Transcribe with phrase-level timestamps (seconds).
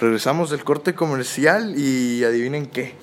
[0.00, 2.94] Regresamos del corte comercial y adivinen qué.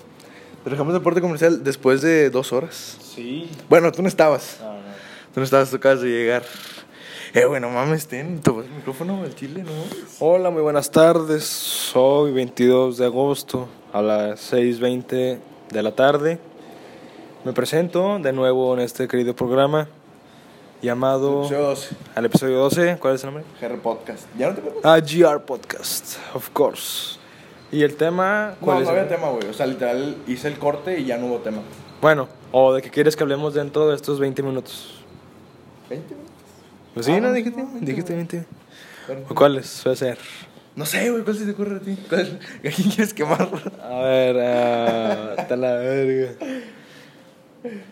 [0.66, 2.98] Regresamos del corte comercial después de dos horas.
[3.14, 3.52] Sí.
[3.70, 4.58] Bueno, tú no estabas.
[4.60, 4.80] No, no.
[5.32, 6.44] Tú no estabas, tú acabas de llegar.
[7.36, 9.72] Eh, bueno, mames, ten, tomas el micrófono al chile, ¿no?
[10.20, 11.92] Hola, muy buenas tardes.
[11.94, 15.38] Hoy 22 de agosto a las 6.20
[15.70, 16.40] de la tarde.
[17.46, 19.88] Me presento de nuevo en este querido programa
[20.82, 21.42] llamado...
[21.42, 21.96] Episodio 12.
[22.16, 22.98] Al episodio 12.
[23.00, 23.44] ¿Cuál es el nombre?
[23.62, 24.26] GR Podcast.
[24.38, 24.82] ¿Ya no te acuerdas?
[24.86, 27.18] Ah, GR Podcast, of course.
[27.72, 28.56] ¿Y el tema?
[28.62, 28.88] ¿Cuál No, es?
[28.88, 29.48] no había tema, güey.
[29.50, 31.62] O sea, literal, hice el corte y ya no hubo tema.
[32.02, 35.04] Bueno, o de qué quieres que hablemos dentro de estos 20 minutos.
[35.90, 36.32] ¿20 minutos?
[36.94, 37.34] Pues sí, Ah, ¿no?
[37.34, 37.86] Dijiste, no, 20.
[37.86, 38.46] dijiste 20.
[39.08, 39.22] Bueno.
[39.30, 40.18] ¿O ¿Cuáles suele ser?
[40.76, 41.98] No sé, güey, ¿cuál se te ocurre a ti?
[42.08, 42.40] ¿Cuál?
[42.60, 43.50] ¿A quién quieres quemar?
[43.84, 46.34] A ver, ah, está la verga.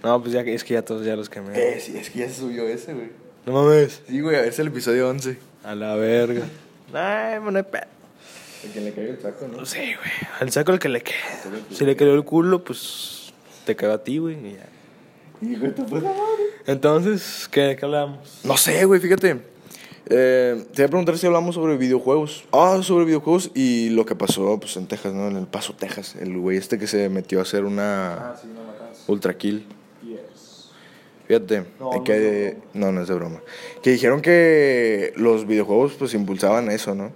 [0.03, 1.51] No, pues ya que- es que ya todos ya los quemé.
[1.57, 3.09] Eh, sí, es que ya se subió ese, güey.
[3.45, 4.01] No mames.
[4.07, 5.37] Sí, güey, es el episodio 11.
[5.63, 6.43] A la verga.
[6.93, 7.83] Ay, no hay pedo.
[8.63, 9.57] El que le cayó el saco, ¿no?
[9.59, 10.11] No sé, güey.
[10.39, 11.15] Al saco el que le quede.
[11.71, 13.33] Si le quedó el culo, pues
[13.65, 14.35] te quedó a ti, güey.
[14.35, 15.47] y ya.
[15.47, 16.43] Hijo de tu puta madre.
[16.65, 18.39] Entonces, ¿qué, qué hablamos?
[18.43, 19.37] No sé, güey, fíjate.
[20.07, 22.45] Eh, te voy a preguntar si hablamos sobre videojuegos.
[22.51, 25.27] Ah, sobre videojuegos y lo que pasó pues, en Texas, ¿no?
[25.27, 26.15] En El Paso, Texas.
[26.19, 29.03] El güey este que se metió a hacer una sí, no matas.
[29.07, 29.65] ultra kill.
[30.03, 30.69] Yes.
[31.27, 33.41] Fíjate, No, eh, no que, no, no es de broma.
[33.81, 37.11] Que dijeron que los videojuegos pues impulsaban eso, ¿no?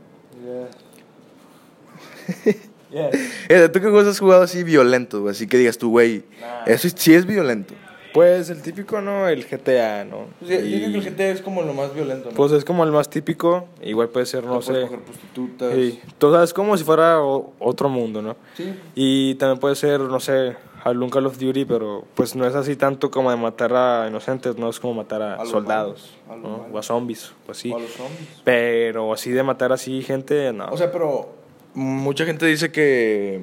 [2.91, 3.09] Yeah.
[3.11, 3.71] yes.
[3.71, 5.31] ¿Tú qué juegos has jugado así violento, güey?
[5.31, 6.63] Así que digas tú, güey, Nah.
[6.65, 7.75] eso sí es violento.
[8.13, 9.27] Pues el típico, ¿no?
[9.27, 10.25] El GTA, ¿no?
[10.41, 13.67] Y- GTA es como lo más violento, Pues es como el más típico.
[13.83, 14.87] Igual puede ser, no sé.
[14.87, 15.73] prostitutas.
[15.75, 15.99] Sí.
[16.19, 18.35] Sabes como si fuera o- otro mundo, ¿no?
[18.55, 18.73] Sí.
[18.95, 22.75] Y también puede ser, no sé, algún Call of Duty, pero pues no es así
[22.75, 26.41] tanto como de matar a inocentes, no es como matar a, soldados, malos, a los
[26.43, 26.57] ¿no?
[26.59, 26.73] malos.
[26.75, 27.71] o a zombies, o así.
[27.71, 28.29] O a los zombies.
[28.43, 30.67] Pero así de matar así gente, no.
[30.71, 31.29] O sea, pero
[31.73, 33.41] mucha gente dice que,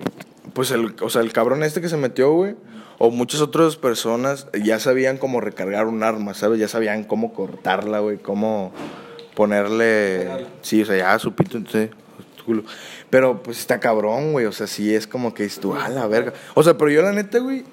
[0.55, 2.55] pues, el, o sea, el cabrón este que se metió, güey,
[2.99, 6.59] o muchas otras personas ya sabían cómo recargar un arma, ¿sabes?
[6.59, 8.73] Ya sabían cómo cortarla, güey, cómo
[9.35, 10.47] ponerle...
[10.63, 11.59] Sí, o sea, ya su pito,
[12.45, 12.65] culo.
[13.11, 16.07] Pero, pues, está cabrón, güey, o sea, sí es como que dices tú, a la
[16.07, 16.33] verga.
[16.55, 17.65] O sea, pero yo la neta, güey,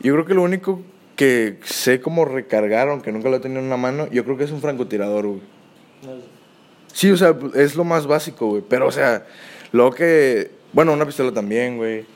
[0.00, 0.82] yo creo que lo único
[1.16, 4.44] que sé cómo recargar, aunque nunca lo he tenido en una mano, yo creo que
[4.44, 5.42] es un francotirador, güey.
[6.92, 8.62] Sí, o sea, es lo más básico, güey.
[8.68, 9.26] Pero, o sea,
[9.72, 10.50] luego que.
[10.72, 12.06] Bueno, una pistola también, güey.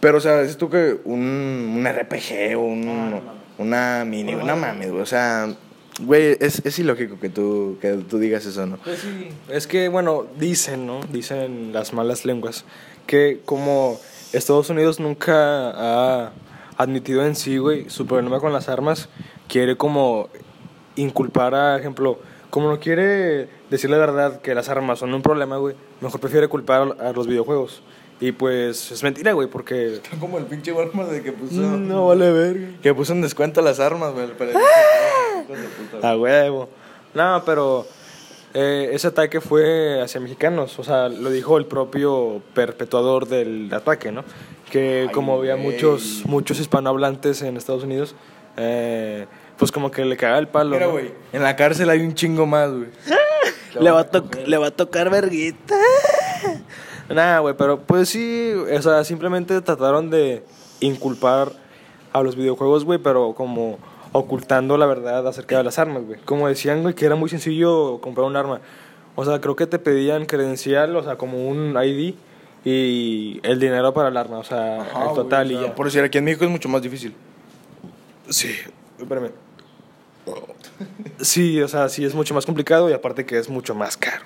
[0.00, 3.20] Pero, o sea, es tú que un, un RPG o un,
[3.58, 5.02] una mini, una mames, güey.
[5.02, 5.54] O sea,
[6.00, 8.78] güey, es, es ilógico que tú, que tú digas eso, ¿no?
[8.78, 11.00] Pues sí, es que, bueno, dicen, ¿no?
[11.12, 12.64] Dicen las malas lenguas
[13.06, 13.98] que como
[14.32, 16.32] Estados Unidos nunca ha
[16.76, 19.08] admitido en sí, güey, su problema con las armas,
[19.48, 20.28] quiere como
[20.96, 25.56] inculpar a, ejemplo, como no quiere decir la verdad que las armas son un problema,
[25.56, 27.82] güey, mejor prefiere culpar a los videojuegos.
[28.20, 29.94] Y pues es mentira, güey, porque...
[29.94, 31.60] Está como el pinche Walmart de que puso.
[31.60, 32.68] No vale verga.
[32.82, 34.26] Que puso en descuento las armas, güey.
[34.36, 34.58] Pero...
[36.02, 36.68] A huevo.
[37.14, 37.86] No, pero
[38.52, 40.78] eh, ese ataque fue hacia mexicanos.
[40.78, 44.24] O sea, lo dijo el propio perpetuador del ataque, ¿no?
[44.70, 48.14] Que Ay, como había muchos, muchos hispanohablantes en Estados Unidos,
[48.56, 49.26] eh,
[49.56, 50.76] pues como que le cagaba el palo.
[50.76, 50.92] Mira, ¿no?
[50.92, 52.88] güey, en la cárcel hay un chingo más, güey.
[53.80, 55.76] Le va, a le va a tocar verguita.
[57.10, 60.44] Nah, güey, pero pues sí, o sea, simplemente trataron de
[60.80, 61.52] inculpar
[62.12, 63.78] a los videojuegos, güey, pero como
[64.12, 66.20] ocultando la verdad acerca de las armas, güey.
[66.24, 68.60] Como decían, güey, que era muy sencillo comprar un arma.
[69.16, 72.14] O sea, creo que te pedían credencial, o sea, como un ID
[72.64, 75.74] y el dinero para el arma, o sea, Ajá, el total o y ya.
[75.74, 77.14] Por decir, aquí en México es mucho más difícil.
[78.28, 78.54] Sí,
[78.98, 79.30] espérame.
[81.20, 84.24] Sí, o sea, sí es mucho más complicado y aparte que es mucho más caro.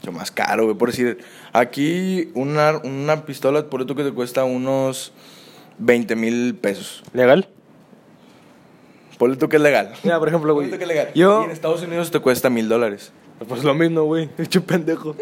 [0.00, 0.76] Mucho más caro, güey.
[0.76, 1.18] Por decir,
[1.52, 5.12] aquí una, una pistola, por eso que te cuesta unos
[5.78, 7.02] 20 mil pesos.
[7.12, 7.48] ¿Legal?
[9.18, 9.92] Ponle tú que es legal.
[10.04, 10.68] Mira, por ejemplo, güey.
[10.68, 11.12] Ponle tú que es legal.
[11.14, 13.12] Yo- Y en Estados Unidos te cuesta mil dólares.
[13.48, 14.28] Pues lo mismo, güey.
[14.38, 15.16] Hecho pendejo.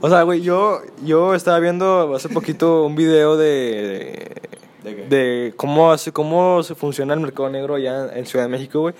[0.00, 4.32] O sea, güey, yo, yo estaba viendo hace poquito un video de.
[4.82, 5.06] ¿De qué?
[5.08, 8.94] de cómo, hace, cómo se funciona el mercado negro allá en Ciudad de México, güey.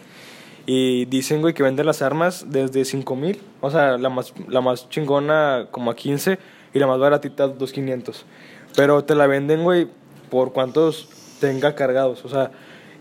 [0.67, 3.41] Y dicen, güey, que venden las armas desde 5 mil.
[3.61, 6.39] O sea, la más, la más chingona como a 15
[6.73, 8.25] y la más baratita 2,500.
[8.77, 9.89] Pero te la venden, güey,
[10.31, 11.09] por cuántos
[11.41, 12.25] tenga cargados.
[12.25, 12.51] O sea,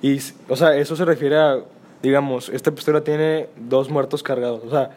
[0.02, 1.60] y, o sea, eso se refiere a,
[2.02, 4.62] digamos, esta pistola tiene dos muertos cargados.
[4.66, 4.92] O sea,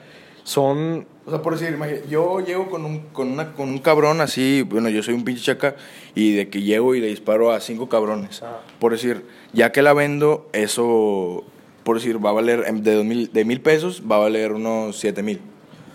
[0.45, 4.21] son O sea, por decir, imagínate, yo llego con un, con, una, con un cabrón
[4.21, 5.77] así, bueno, yo soy un pinche chaca,
[6.15, 8.43] y de que llego y le disparo a cinco cabrones.
[8.43, 8.61] Ah.
[8.81, 11.45] Por decir, ya que la vendo, eso,
[11.85, 14.53] por decir, va a valer, em, de, dos mil, de mil pesos, va a valer
[14.53, 15.41] unos siete mil.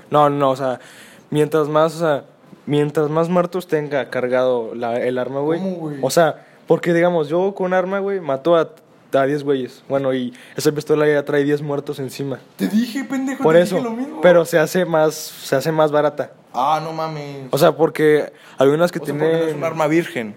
[0.09, 0.79] No, no, o sea,
[1.29, 2.23] mientras más, o sea,
[2.65, 5.59] mientras más muertos tenga cargado la- el arma, güey.
[5.59, 5.97] ¿Cómo, güey?
[6.01, 8.69] O sea, porque digamos, yo con un arma, güey, mato a,
[9.13, 9.83] a 10 güeyes.
[9.87, 12.39] Bueno, y esa pistola ya trae 10 muertos encima.
[12.57, 13.75] Te dije, pendejo, Por te eso.
[13.77, 14.21] dije lo mismo.
[14.21, 16.31] Pero se hace más, se hace más barata.
[16.53, 17.47] Ah, no mames.
[17.51, 19.39] O sea, porque hay unas que O sea, porque tienen...
[19.45, 20.35] no es un arma virgen.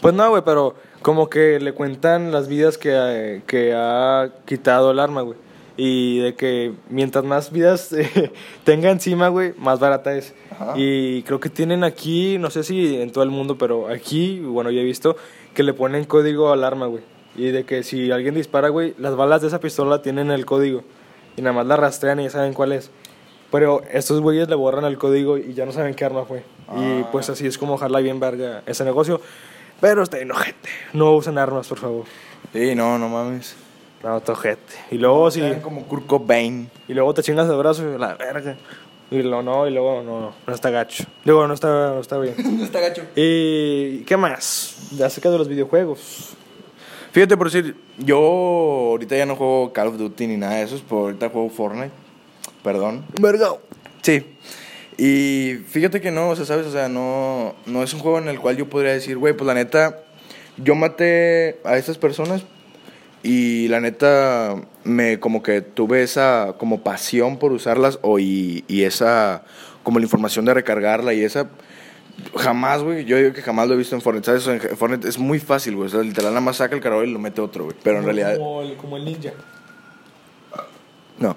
[0.00, 4.90] Pues no, güey, pero como que le cuentan las vidas que, eh, que ha quitado
[4.90, 5.36] el arma, güey.
[5.76, 8.32] Y de que mientras más vidas eh,
[8.64, 10.34] tenga encima, güey, más barata es.
[10.50, 10.72] Ajá.
[10.76, 14.70] Y creo que tienen aquí, no sé si en todo el mundo, pero aquí, bueno,
[14.70, 15.14] yo he visto
[15.52, 17.02] que le ponen código al arma, güey.
[17.36, 20.84] Y de que si alguien dispara, güey, las balas de esa pistola tienen el código.
[21.36, 22.90] Y nada más la rastrean y ya saben cuál es.
[23.50, 26.38] Pero estos güeyes le borran el código y ya no saben qué arma fue.
[26.78, 27.08] Y Ah.
[27.12, 29.20] pues así es como ojalá bien verga ese negocio.
[29.80, 30.68] Pero está enojete.
[30.92, 32.04] No usen armas, por favor.
[32.52, 33.56] Sí, no, no mames.
[34.02, 34.74] No, tojete.
[34.90, 35.40] Y luego sí.
[35.40, 36.70] Sean como Kurt Cobain.
[36.88, 38.56] Y luego te chingas el brazo y la verga.
[39.10, 41.04] Y luego no, y luego no, no, no está gacho.
[41.24, 42.34] Luego no está, no está bien.
[42.58, 43.02] no está gacho.
[43.14, 44.90] ¿Y qué más?
[45.02, 46.34] Acerca de los videojuegos.
[47.12, 50.78] Fíjate, por decir, yo ahorita ya no juego Call of Duty ni nada de eso,
[50.88, 51.92] por ahorita juego Fortnite.
[52.62, 53.04] Perdón.
[53.20, 53.50] Verga.
[54.02, 54.36] Sí.
[54.96, 56.66] Y fíjate que no, o sea, ¿sabes?
[56.66, 59.46] O sea, no, no es un juego en el cual yo podría decir, güey, pues
[59.46, 60.00] la neta,
[60.56, 62.44] yo maté a estas personas
[63.22, 64.54] y la neta
[64.84, 69.44] me como que tuve esa como pasión por usarlas o y, y esa
[69.82, 71.48] como la información de recargarla y esa
[72.36, 74.46] jamás, güey, yo digo que jamás lo he visto en Fortnite, ¿sabes?
[74.46, 77.12] En Fortnite es muy fácil, güey, o sea, literal nada más saca el cargador y
[77.12, 79.32] lo mete otro, güey, pero en realidad Como el, como el ninja.
[81.18, 81.36] no.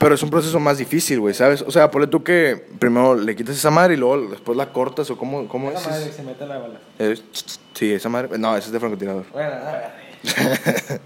[0.00, 1.60] Pero es un proceso más difícil, güey, ¿sabes?
[1.62, 5.10] O sea, ponle tú que primero le quitas esa madre y luego después la cortas
[5.10, 5.86] o cómo, cómo Esa es.
[5.90, 6.80] madre que se mete la bala.
[6.98, 7.22] Es-
[7.74, 8.36] Sí, esa madre.
[8.38, 9.24] No, esa es de francotirador.
[9.32, 9.50] Bueno.
[10.32, 11.00] No.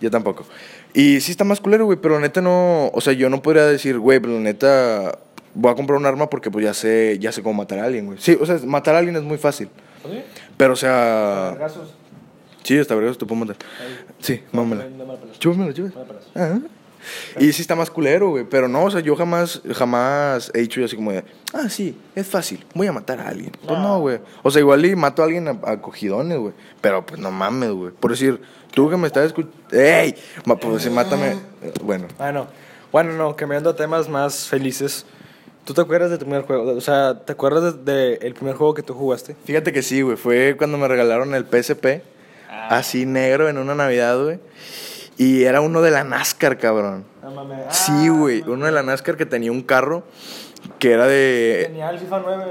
[0.00, 0.44] Yo tampoco.
[0.94, 2.88] Y sí está más culero, güey, pero la neta no.
[2.94, 5.18] O sea, yo no podría decir, güey, pero la neta.
[5.54, 8.06] Voy a comprar un arma porque pues ya sé, ya sé cómo matar a alguien,
[8.06, 8.18] güey.
[8.18, 9.68] Sí, o sea, matar a alguien es muy fácil.
[10.02, 10.22] ¿Sí?
[10.56, 11.50] Pero, o sea.
[11.52, 11.94] Vergazos.
[12.62, 13.56] Sí, hasta vergas te puedo matar.
[14.20, 14.84] Sí, mámela.
[14.86, 15.38] La.
[15.38, 16.60] Chúpamela, chúpamela.
[17.38, 18.44] Y sí está más culero, güey.
[18.44, 21.96] Pero no, o sea, yo jamás, jamás he dicho yo así como de, ah, sí,
[22.14, 23.52] es fácil, voy a matar a alguien.
[23.66, 24.20] Pues no, güey.
[24.42, 26.54] O sea, igual y mato a alguien a, a cogidones, güey.
[26.80, 27.92] Pero pues no mames, güey.
[27.92, 28.40] Por decir,
[28.72, 30.14] tú que me estás escuchando, ¡ey!
[30.72, 31.36] Decir, mátame.
[31.82, 32.46] Bueno, Bueno,
[32.92, 35.06] bueno, no, cambiando a temas más felices.
[35.64, 36.76] ¿Tú te acuerdas de tu primer juego?
[36.76, 39.34] O sea, ¿te acuerdas del de, el primer juego que tú jugaste?
[39.44, 40.16] fíjate que sí, güey.
[40.16, 42.02] Fue cuando me regalaron el PSP,
[42.48, 44.38] así negro en una Navidad, güey.
[45.18, 47.04] Y era uno de la NASCAR, cabrón.
[47.22, 47.64] Mames.
[47.70, 48.42] Sí, güey.
[48.42, 50.04] Uno de la NASCAR que tenía un carro
[50.78, 51.64] que era de.
[51.68, 52.44] Tenía el FIFA 9,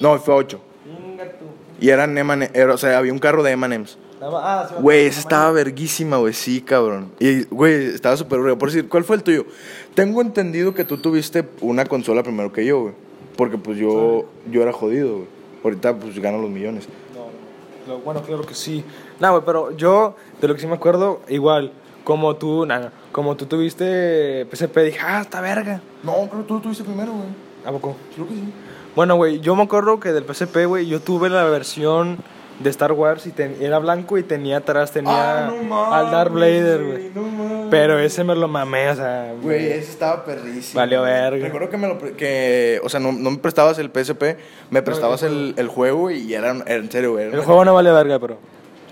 [0.00, 0.12] ¿no?
[0.14, 0.60] No, fue 8.
[0.84, 1.46] Venga tú.
[1.80, 5.52] Y eran M&M, era- o sea, había un carro de más- Ah, Güey, ese estaba
[5.52, 7.12] verguísima, güey, sí, cabrón.
[7.20, 8.58] Y, güey, estaba súper bueno.
[8.58, 9.46] Por decir, ¿cuál fue el tuyo?
[9.94, 12.94] Tengo entendido que tú tuviste una consola primero que yo, güey.
[13.36, 15.26] Porque, pues, yo, yo era jodido, güey.
[15.62, 16.88] Ahorita, pues, gano los millones.
[17.14, 18.84] No, no, bueno, claro que sí.
[19.20, 21.72] No, güey, pero yo, de lo que sí me acuerdo, igual,
[22.04, 25.80] como tú, nada, como tú tuviste PSP, dije, ah, esta verga.
[26.02, 27.26] No, creo que tú lo tuviste primero, güey.
[27.64, 27.96] ¿A poco?
[28.14, 28.52] Creo que sí.
[28.94, 32.18] Bueno, güey, yo me acuerdo que del PSP, güey, yo tuve la versión
[32.60, 37.06] de Star Wars y ten- era blanco y tenía atrás, tenía al Darth Vader, güey.
[37.14, 37.70] Ah, No.
[37.70, 40.80] Pero ese me lo mamé, o sea, Güey, ese estaba perrísimo.
[40.80, 41.44] Valió verga.
[41.44, 41.98] Recuerdo que me lo.
[42.16, 44.36] que, o sea, no, no me prestabas el PSP,
[44.70, 47.26] me prestabas el, el juego y era, en serio, güey.
[47.26, 48.38] el juego no vale verga, pero.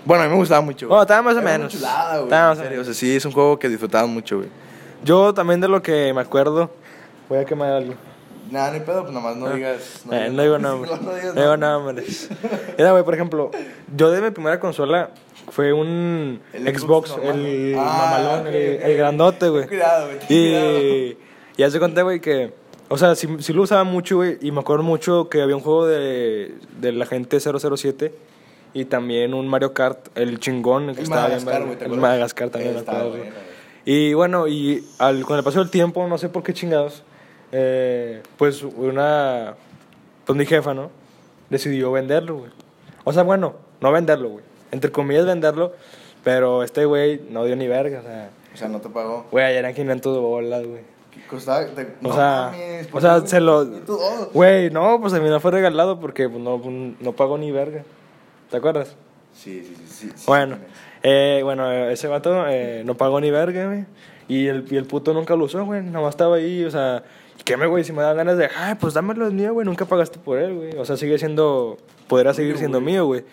[0.07, 0.87] Bueno, a mí me gustaba mucho.
[0.87, 1.73] Bueno, estaba más o Era una menos.
[1.73, 2.23] chulada, güey.
[2.23, 4.49] Estaba más en serio, o sea, sí, es un juego que disfrutaba mucho, güey.
[5.03, 6.71] Yo también de lo que me acuerdo,
[7.29, 7.93] voy a quemar algo.
[8.49, 10.03] Nada, ni pedo, pues nomás no digas.
[10.09, 10.89] Eh, no digo nombres.
[10.91, 12.29] No, no digas No digo nombres.
[12.77, 13.51] Era, güey, por ejemplo,
[13.93, 15.09] yo de mi primera consola
[15.49, 18.83] fue un El Xbox, Xbox el Ah, mamalón, ok, el, ok.
[18.85, 19.67] el grandote, güey.
[19.67, 20.79] Cuidado, güey, cuidado.
[20.79, 21.17] Y
[21.57, 22.53] ya se conté, güey, que.
[22.89, 24.37] O sea, sí, sí lo usaba mucho, güey.
[24.41, 28.13] Y me acuerdo mucho que había un juego de, de la gente 007.
[28.73, 30.87] Y también un Mario Kart, el chingón.
[30.87, 31.65] Que El estaba bien Madagascar, verga.
[31.65, 31.99] güey, ¿te El?
[31.99, 33.23] Madagascar también, me acuerdo, güey.
[33.85, 37.03] Y bueno, y al, con el paso del tiempo, no sé por qué chingados,
[37.51, 39.55] eh, pues una.
[40.25, 40.89] Pues mi jefa, ¿no?
[41.49, 42.51] Decidió venderlo, güey.
[43.05, 44.43] O sea, bueno, no venderlo, güey.
[44.71, 45.73] Entre comillas, venderlo.
[46.23, 48.29] Pero este güey no dio ni verga, o sea.
[48.53, 49.25] O sea, no te pagó.
[49.31, 50.81] Güey, eran 500 bolas, güey.
[51.13, 51.65] ¿Qué costaba?
[51.67, 53.65] Te- O no sea, mames, o ¿por sea, se lo.
[54.33, 56.61] Güey, no, pues a mí no fue regalado porque pues, no,
[56.99, 57.83] no pagó ni verga.
[58.49, 58.95] ¿Te acuerdas?
[59.33, 60.11] Sí, sí, sí.
[60.15, 60.57] sí, Bueno,
[61.03, 63.85] eh, bueno, ese vato eh, no pagó ni verga, güey.
[64.27, 65.83] Y el, y el puto nunca lo usó, güey.
[65.83, 67.03] Nada más estaba ahí, o sea.
[67.45, 67.83] ¿Qué me, güey?
[67.83, 69.65] Si me dan ganas de, ay, pues dámelo es mío, güey.
[69.65, 70.77] Nunca pagaste por él, güey.
[70.77, 71.77] O sea, sigue siendo.
[72.07, 72.93] Podrá seguir siendo güey.
[72.93, 73.23] mío, güey.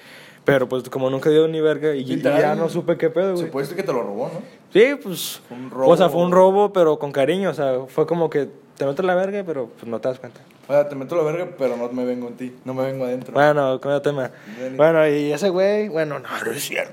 [0.44, 3.46] Pero pues como nunca dio ni verga y, ya no supe qué pedo, güey.
[3.46, 4.40] Supuesto que te lo robó, ¿no?
[4.72, 5.40] Sí, pues.
[5.48, 5.90] Fue un robo.
[5.90, 7.50] O sea, fue un robo, pero con cariño.
[7.50, 10.40] O sea, fue como que te meto la verga, pero pues no te das cuenta.
[10.68, 12.54] O sea, te meto la verga, pero no me vengo en ti.
[12.64, 13.34] No me vengo adentro.
[13.34, 14.30] Bueno, cambio de tema.
[14.76, 16.92] Bueno, y ese güey, bueno, no, no es cierto.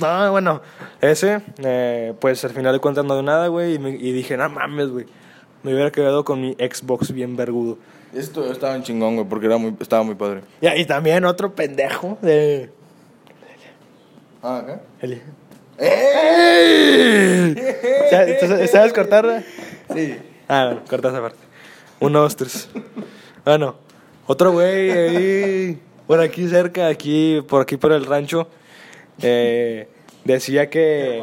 [0.00, 0.62] No, bueno,
[1.02, 4.36] ese, eh, pues al final de cuentas no dio nada, güey, y, me- y dije,
[4.36, 5.04] no mames, güey.
[5.62, 7.76] Me hubiera quedado con mi Xbox bien vergudo.
[8.14, 10.40] Esto estaba en chingón, güey, porque era muy, estaba muy padre.
[10.62, 12.70] Y ahí también otro pendejo de...
[14.42, 14.80] Ah, acá.
[15.00, 15.20] El...
[18.10, 19.42] ¿Sabes- tú ¿Sabes cortarla?
[19.94, 20.16] Sí.
[20.48, 21.38] Ah, corta esa parte.
[22.00, 22.68] Uno, dos, tres.
[23.44, 23.76] Bueno,
[24.26, 28.48] otro güey ahí, por aquí cerca, aquí, por aquí por el rancho,
[29.22, 29.88] eh,
[30.24, 31.22] decía que...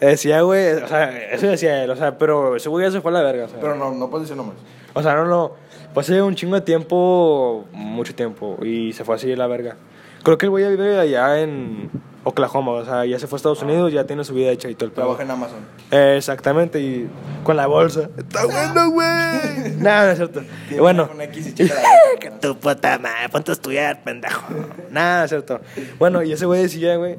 [0.00, 3.10] Decía, güey, o sea, eso decía él, o sea, pero ese güey ya se fue
[3.10, 3.60] a la verga, o sea.
[3.60, 4.60] Pero no, no puedes decir nombres.
[4.94, 5.52] O sea, no, no.
[5.94, 9.76] Hace un chingo de tiempo, mucho tiempo, y se fue así de la verga.
[10.24, 11.90] Creo que el güey ya vive allá en
[12.24, 14.74] Oklahoma, o sea, ya se fue a Estados Unidos, ya tiene su vida hecha y
[14.74, 15.04] todo el pedo.
[15.04, 15.58] Trabaja en Amazon.
[15.90, 17.08] Eh, exactamente, y
[17.42, 18.08] con la bolsa.
[18.16, 19.70] Está bueno, güey.
[19.78, 20.42] no, no es cierto.
[20.70, 21.06] Y bueno.
[21.08, 24.42] Con X y checa la que tu puta madre, ponte a estudiar, pendejo.
[24.90, 25.60] Nada, no es cierto.
[25.98, 27.18] Bueno, y ese güey decía, güey,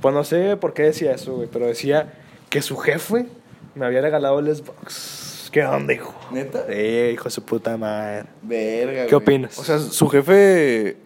[0.00, 2.12] pues no sé por qué decía eso, güey, pero decía
[2.48, 3.26] que su jefe
[3.74, 5.48] me había regalado el Xbox.
[5.50, 6.12] ¿Qué onda, hijo?
[6.32, 6.64] ¿Neta?
[6.68, 6.74] Sí,
[7.12, 8.24] hijo de su puta madre.
[8.42, 9.22] Verga, ¿Qué güey.
[9.22, 9.58] opinas?
[9.58, 10.96] O sea, su jefe.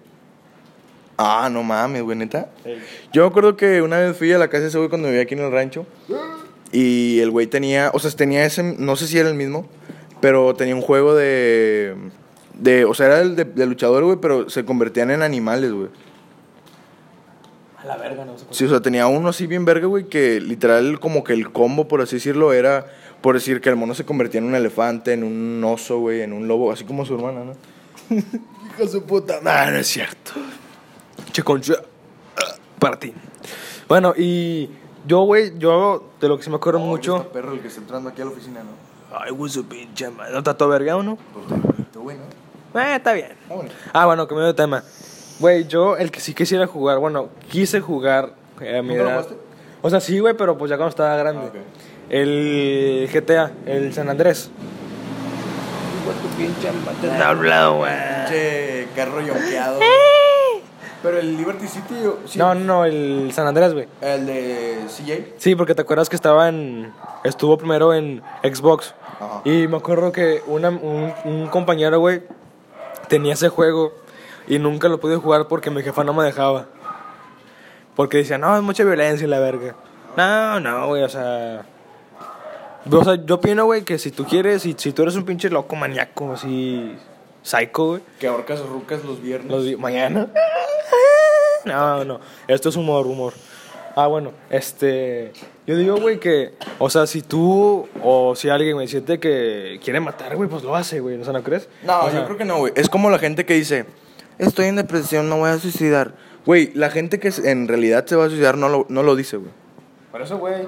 [1.19, 2.49] Ah, no mames, güey, neta.
[3.13, 5.23] Yo me acuerdo que una vez fui a la casa de ese güey cuando vivía
[5.23, 5.85] aquí en el rancho.
[6.71, 7.91] Y el güey tenía.
[7.93, 8.63] O sea, tenía ese.
[8.63, 9.69] No sé si era el mismo.
[10.21, 11.97] Pero tenía un juego de.
[12.55, 15.89] de o sea, era el de, de luchador, güey, pero se convertían en animales, güey.
[17.79, 20.41] A la verga, no sé Sí, o sea, tenía uno así bien verga, güey, que
[20.41, 22.87] literal como que el combo, por así decirlo, era
[23.21, 26.33] por decir que el mono se convertía en un elefante, en un oso, güey, en
[26.33, 27.53] un lobo, así como su hermana, ¿no?
[28.17, 29.67] Hijo de su puta madre.
[29.67, 30.33] No, no es cierto.
[31.33, 31.75] Che concha.
[32.79, 33.13] Para ti.
[33.89, 34.71] Bueno, y
[35.07, 37.17] yo, güey, yo de lo que sí me acuerdo mucho.
[37.17, 39.17] Este perro el que está entrando aquí a la oficina, ¿no?
[39.17, 40.33] Ay, güey, su pinche madre.
[40.33, 41.17] ¿No está todo verga no?
[41.33, 42.81] Pues está bonito, güey, ¿no?
[42.81, 43.33] Eh, está bien.
[43.43, 43.75] Está bonito.
[43.93, 44.85] Ah, bueno, cambiando de tema.
[45.41, 48.95] Güey, yo el que sí quisiera jugar, bueno, quise jugar eh, a mi.
[49.81, 51.51] O sea, sí, güey, pero pues ya cuando estaba grande.
[51.55, 51.59] Ah.
[52.11, 54.51] El GTA, el San Andrés.
[57.01, 57.93] Te he hablado, güey.
[57.93, 59.81] Pinche carro yonqueado.
[61.03, 61.95] Pero el Liberty City,
[62.27, 62.39] sí.
[62.39, 63.87] No, no, el San Andrés, güey.
[64.01, 65.35] El de CJ.
[65.39, 66.93] Sí, porque te acuerdas que estaba en.
[67.25, 68.95] Estuvo primero en Xbox.
[69.21, 69.43] Ajá.
[69.45, 72.23] Y me acuerdo que una- un, un compañero, güey,
[73.09, 73.93] tenía ese juego
[74.49, 76.67] y nunca lo pude jugar porque mi jefa no me dejaba.
[77.95, 79.75] Porque decía, no, es mucha violencia y la verga.
[80.17, 81.65] No, no, güey, o sea.
[82.91, 85.51] O sea, yo opino, güey, que si tú quieres, si, si tú eres un pinche
[85.51, 86.97] loco maníaco, así.
[87.43, 88.03] Psycho, güey.
[88.19, 89.51] Que ahorcas rucas los viernes.
[89.51, 90.27] Los di- mañana.
[91.75, 92.21] No, no.
[92.47, 93.33] Esto es humor, humor.
[93.97, 95.33] Ah, bueno, este.
[95.67, 96.55] Yo digo, güey, que.
[96.79, 100.77] O sea, si tú o si alguien me siente que quiere matar, güey, pues lo
[100.77, 101.21] hace, güey.
[101.21, 101.69] O sea, ¿no crees?
[101.83, 102.73] No, O sea, yo creo que no, güey.
[102.77, 103.87] Es como la gente que dice,
[104.39, 106.15] estoy en depresión, me voy a suicidar.
[106.47, 109.37] Güey, la gente que en realidad se va a suicidar no lo, no lo dice,
[109.37, 109.51] güey.
[110.13, 110.67] Por eso, güey.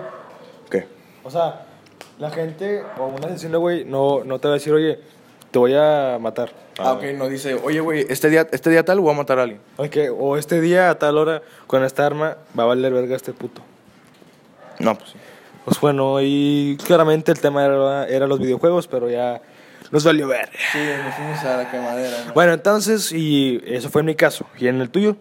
[0.71, 0.87] ¿Qué?
[1.23, 1.66] O sea,
[2.19, 4.99] la gente o un asesino, güey, no, no te va a decir, oye,
[5.50, 6.52] te voy a matar.
[6.78, 9.42] Ah, ok, no dice, oye, güey, este día, este día tal voy a matar a
[9.42, 9.61] alguien.
[9.76, 13.33] Ok, o este día a tal hora, con esta arma, va a valer verga este
[13.33, 13.62] puto.
[14.78, 15.19] No, pues sí.
[15.64, 19.42] Pues bueno, y claramente el tema era, era los videojuegos, pero ya
[19.90, 20.49] nos valió ver.
[20.73, 22.33] Sí, nos fuimos a la quemadera, ¿no?
[22.33, 24.47] Bueno, entonces, y eso fue en mi caso.
[24.59, 25.16] ¿Y en el tuyo?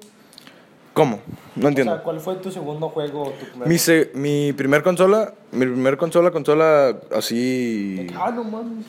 [1.00, 1.22] ¿Cómo?
[1.56, 2.04] No entiendo.
[2.04, 5.96] ¿cuál fue tu segundo juego o tu primer Mi, se- mi primer consola, mi primer
[5.96, 8.06] consola, consola así...
[8.18, 8.86] Ah, no mames.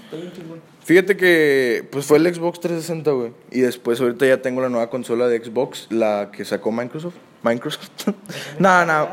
[0.83, 3.33] Fíjate que pues fue el Xbox 360, güey.
[3.52, 7.14] Y después ahorita ya tengo la nueva consola de Xbox, la que sacó Microsoft.
[7.45, 7.90] Microsoft.
[8.59, 9.07] no, no.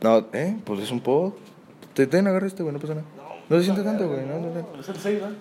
[0.00, 1.32] No, eh, pues es un pod.
[1.92, 3.06] Te ten, agarra este, güey, no pasa nada.
[3.50, 4.24] No se siente tanto, güey.
[4.24, 4.80] No, no.
[4.80, 5.36] Es el 6, ¿verdad?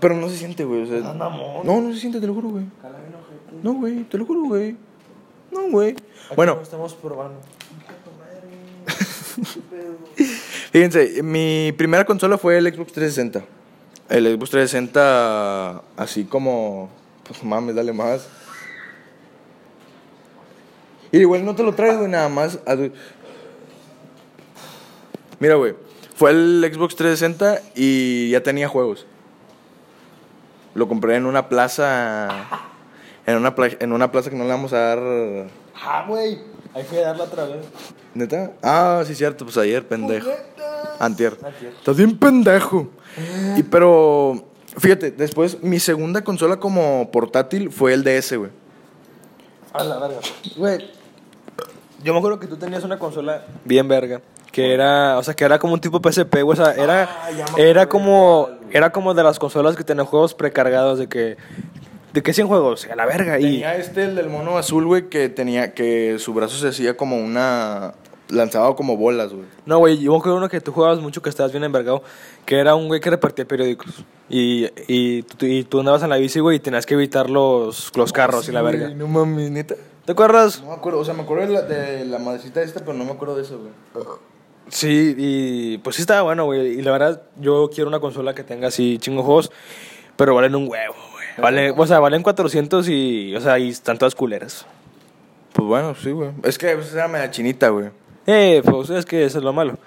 [0.00, 0.82] Pero no se siente, güey.
[0.82, 1.64] O sea, mamón.
[1.64, 2.64] no, no se siente, te lo juro, güey.
[3.62, 4.76] No, güey, te lo juro, güey.
[5.50, 5.96] No, güey.
[6.34, 7.40] Bueno, estamos probando.
[10.72, 13.44] Fíjense, mi primera consola fue el Xbox 360.
[14.08, 16.90] El Xbox 360, así como,
[17.26, 18.28] pues mames, dale más.
[21.12, 22.58] Y igual no te lo traes, güey, nada más.
[25.38, 25.74] Mira, güey,
[26.14, 29.06] fue el Xbox 360 y ya tenía juegos.
[30.74, 32.28] Lo compré en una plaza,
[33.26, 34.98] en una, pla- en una plaza que no le vamos a dar...
[35.74, 36.38] Ah, güey.
[36.74, 37.64] Ahí fui a darla otra vez.
[38.14, 38.52] ¿Neta?
[38.62, 40.28] Ah, sí, cierto, pues ayer, pendejo.
[40.98, 41.36] Antier.
[41.44, 41.72] Antier.
[41.78, 42.88] Estás bien pendejo.
[43.56, 44.44] Y pero,
[44.78, 48.50] fíjate, después mi segunda consola como portátil fue el DS, güey.
[49.72, 50.18] A la verga.
[50.56, 50.90] Güey,
[52.02, 54.20] yo me acuerdo que tú tenías una consola bien verga.
[54.52, 56.58] Que era, o sea, que era como un tipo PSP, güey.
[56.58, 57.28] O sea, era, Ah,
[57.58, 61.36] era como, era como de las consolas que tenían juegos precargados de que
[62.16, 65.10] de que 100 juegos, a la verga y Tenía este, el del mono azul, güey,
[65.10, 67.92] que tenía, que su brazo se hacía como una,
[68.30, 69.44] lanzaba como bolas, güey.
[69.66, 72.02] No, güey, yo me acuerdo uno que tú jugabas mucho que estabas bien envergado,
[72.46, 74.02] que era un güey que repartía periódicos.
[74.30, 77.92] Y, y, tú, y tú andabas en la bici, güey, y tenías que evitar los,
[77.94, 78.88] los carros y la verga.
[78.88, 79.74] No mames, neta.
[80.06, 80.62] ¿Te acuerdas?
[80.62, 83.04] No me acuerdo, o sea, me acuerdo de la, de la madrecita esta, pero no
[83.04, 84.06] me acuerdo de eso, güey.
[84.68, 86.78] Sí, y pues sí estaba bueno, güey.
[86.78, 89.52] Y la verdad, yo quiero una consola que tenga así chingo juegos,
[90.16, 90.94] pero valen un huevo.
[91.38, 94.66] Vale, o sea, valen 400 y, o sea, y están todas culeras.
[95.52, 96.30] Pues bueno, sí, güey.
[96.42, 97.90] Es que pues, era media chinita, güey.
[98.26, 99.78] Eh, pues es que eso es lo malo.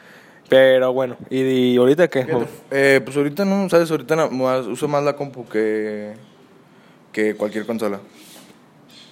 [0.48, 2.26] Pero bueno, ¿y, y ahorita qué?
[2.72, 3.92] Eh, pues ahorita no, ¿sabes?
[3.92, 6.14] Ahorita no, más- uso más la compu que,
[7.12, 8.00] que cualquier consola.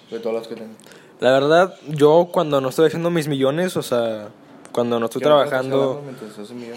[0.10, 0.74] De todas las que tengo.
[1.20, 4.30] La verdad, yo cuando no estoy haciendo mis millones, o sea,
[4.72, 6.04] cuando no estoy ¿Qué no estás trabajando,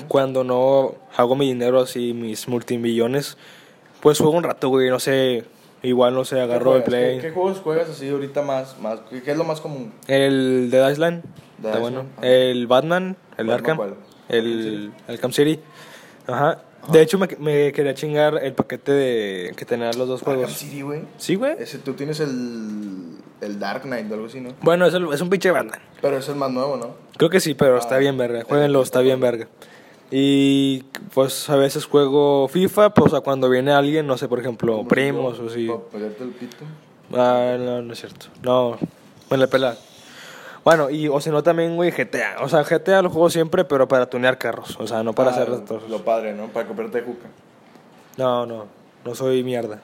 [0.09, 3.37] cuando no hago mi dinero así, mis multimillones,
[4.01, 5.45] pues juego un rato, güey, no sé,
[5.83, 7.17] igual no sé, agarro el play.
[7.17, 8.79] ¿Qué, qué juegos juegas así ahorita más?
[8.81, 9.93] más ¿qué, es lo más común?
[10.07, 11.23] El Dead Island,
[11.59, 12.09] Dead está Island, bueno.
[12.23, 13.95] El Batman, el ¿Batman Arkham, cuál?
[14.29, 15.61] el Arkham City.
[16.27, 16.63] Ajá.
[16.91, 20.53] De hecho, me, me quería chingar el paquete de que tenían los dos Arkham juegos.
[20.57, 21.03] City, güey.
[21.19, 21.57] Sí, güey.
[21.59, 24.55] Ese, tú tienes el, el Dark Knight o algo así, ¿no?
[24.63, 25.79] Bueno, es, el- es un pinche Batman.
[26.01, 26.95] Pero es más nuevo, ¿no?
[27.19, 28.45] Creo que sí, pero está Ah, bien verga.
[28.45, 29.47] Jueguenlo, está bien verga.
[30.11, 30.83] Y
[31.15, 35.39] pues a veces juego FIFA, pues a cuando viene alguien, no sé, por ejemplo, primos
[35.39, 35.71] o así.
[35.93, 36.65] Para el pito.
[37.15, 38.27] Ah, no, no es cierto.
[38.43, 38.77] No,
[39.31, 39.77] me la pela.
[40.65, 42.37] Bueno, y o si no también, güey, GTA.
[42.43, 44.77] O sea, GTA lo juego siempre, pero para tunear carros.
[44.81, 45.49] O sea, no para Ah, hacer.
[45.89, 46.49] Lo padre, ¿no?
[46.49, 47.29] Para comprarte juca.
[48.17, 48.67] No, no,
[49.05, 49.81] no soy mierda.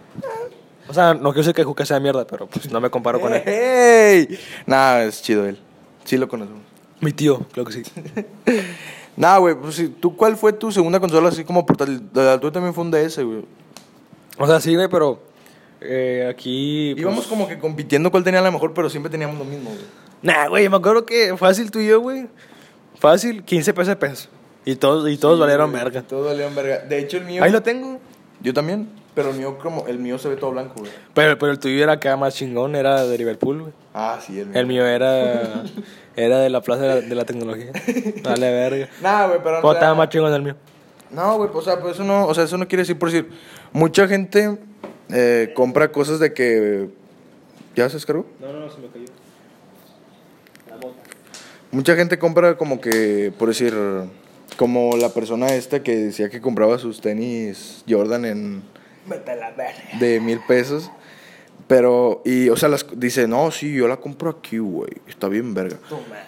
[0.88, 3.32] O sea, no quiero decir que Juca sea mierda, pero pues no me comparo con
[3.34, 3.42] él.
[3.46, 4.38] ¡Ey!
[4.66, 5.58] Nah, es chido él.
[6.04, 6.62] Sí lo conocemos.
[7.00, 7.82] Mi tío, creo que sí.
[9.16, 12.02] Nah, güey, pues sí, ¿tú cuál fue tu segunda consola así como portátil?
[12.12, 13.44] La tuya también fue un DS, güey.
[14.38, 15.20] O sea, sí, güey, pero
[15.80, 16.92] eh, aquí...
[16.94, 19.82] pues- Íbamos como que compitiendo cuál tenía la mejor, pero siempre teníamos lo mismo, güey.
[20.22, 22.26] Nah, güey, me acuerdo que fácil tú y yo, güey.
[22.98, 24.28] Fácil, 15 pesos de peso.
[24.64, 26.02] Y todos, y todos valieron Sí, güey, verga.
[26.02, 26.78] Todos valieron verga.
[26.80, 27.42] De hecho, el mío.
[27.42, 28.00] Ahí lo tengo.
[28.42, 28.88] Yo también.
[29.16, 30.92] Pero el mío, como, el mío se ve todo blanco, güey.
[31.14, 33.72] Pero, pero el tuyo era acá más chingón, era de Liverpool, güey.
[33.94, 34.60] Ah, sí, el mío.
[34.60, 35.64] El mío era,
[36.16, 37.72] era de la Plaza de la, de la Tecnología.
[38.22, 38.88] Dale, verga.
[39.00, 39.62] Nah, güey, pero.
[39.62, 40.54] ¿Cómo o sea, estaba más chingón el mío?
[41.10, 43.10] No, güey, pues, o sea, pues eso no, o sea, eso no quiere decir por
[43.10, 43.30] decir.
[43.72, 44.58] Mucha gente
[45.08, 46.90] eh, compra cosas de que.
[47.74, 48.26] ¿Ya se descargó?
[48.38, 49.06] No, no, no, se me cayó.
[50.68, 51.00] La mota.
[51.70, 53.74] Mucha gente compra como que, por decir,
[54.58, 58.75] como la persona esta que decía que compraba sus tenis Jordan en
[59.06, 59.98] Vete a la verga.
[59.98, 60.90] de mil pesos.
[61.66, 64.90] Pero, y, o sea, las, dice, no, sí, yo la compro aquí, güey.
[65.08, 65.76] Está bien, verga.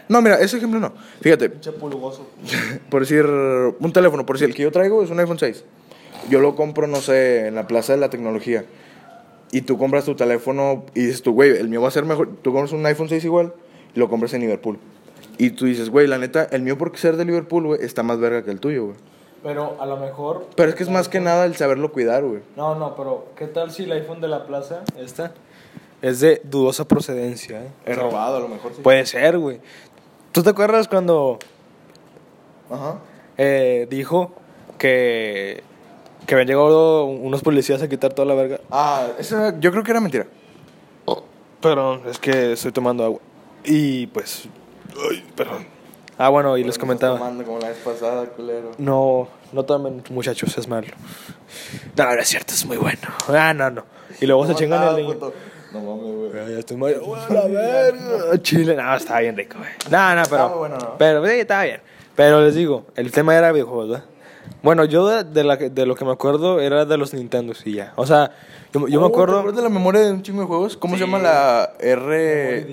[0.09, 0.93] No, mira, ese ejemplo no.
[1.21, 1.49] Fíjate,
[2.91, 5.65] por decir, un teléfono, por decir, el que yo traigo es un iPhone 6.
[6.29, 8.65] Yo lo compro, no sé, en la Plaza de la Tecnología.
[9.53, 12.29] Y tú compras tu teléfono y dices tú, güey, el mío va a ser mejor.
[12.43, 13.55] Tú compras un iPhone 6 igual
[13.95, 14.79] y lo compras en Liverpool.
[15.39, 18.19] Y tú dices, güey, la neta, el mío por ser de Liverpool, güey, está más
[18.19, 18.97] verga que el tuyo, güey.
[19.43, 20.47] Pero a lo mejor.
[20.57, 22.43] Pero es que es más que nada el saberlo cuidar, güey.
[22.57, 25.33] No, no, pero ¿qué tal si el iPhone de la plaza, esta,
[26.03, 27.63] es de dudosa procedencia?
[27.63, 27.69] ¿eh?
[27.87, 28.83] Es robado, a lo mejor sí.
[28.83, 29.61] Puede ser, güey.
[30.33, 31.39] ¿Tú te acuerdas cuando
[32.71, 32.99] Ajá.
[33.37, 34.33] eh, dijo
[34.77, 35.63] que,
[36.27, 38.61] que habían llegado unos policías a quitar toda la verga?
[38.71, 40.27] Ah, esa, yo creo que era mentira.
[41.61, 43.21] Perdón, es que estoy tomando agua.
[43.65, 44.49] Y pues.
[45.11, 45.67] Ay, perdón.
[46.19, 47.17] Ah, bueno, y les comentaba.
[47.17, 48.73] tomando como la vez pasada, culero.
[48.79, 50.89] No, no tomen, muchachos, es malo.
[51.97, 52.99] No, no es cierto, es muy bueno.
[53.29, 53.85] Ah, no, no.
[54.21, 55.17] Y luego se chingan el niño.
[55.73, 56.31] No mames, güey.
[56.45, 56.97] Ah, Ya estoy mal.
[57.31, 58.43] La verga.
[58.43, 59.71] Chile, no, estaba bien rico, güey.
[59.91, 60.37] No, no, pero.
[60.37, 60.99] Está muy bueno, ¿no?
[60.99, 61.81] Pero, sí, estaba bien.
[62.17, 64.05] Pero les digo, el tema era videojuegos, ¿verdad?
[64.63, 67.65] Bueno, yo de, de la, que- de lo que me acuerdo era de los Nintendos
[67.67, 67.93] y ya.
[67.97, 68.33] O sea,
[68.73, 69.39] yo, yo me Oh, ¿te acuerdo.
[69.39, 70.77] acuerdas de la memoria de un chingo de juegos?
[70.77, 72.67] ¿Cómo se llama la R...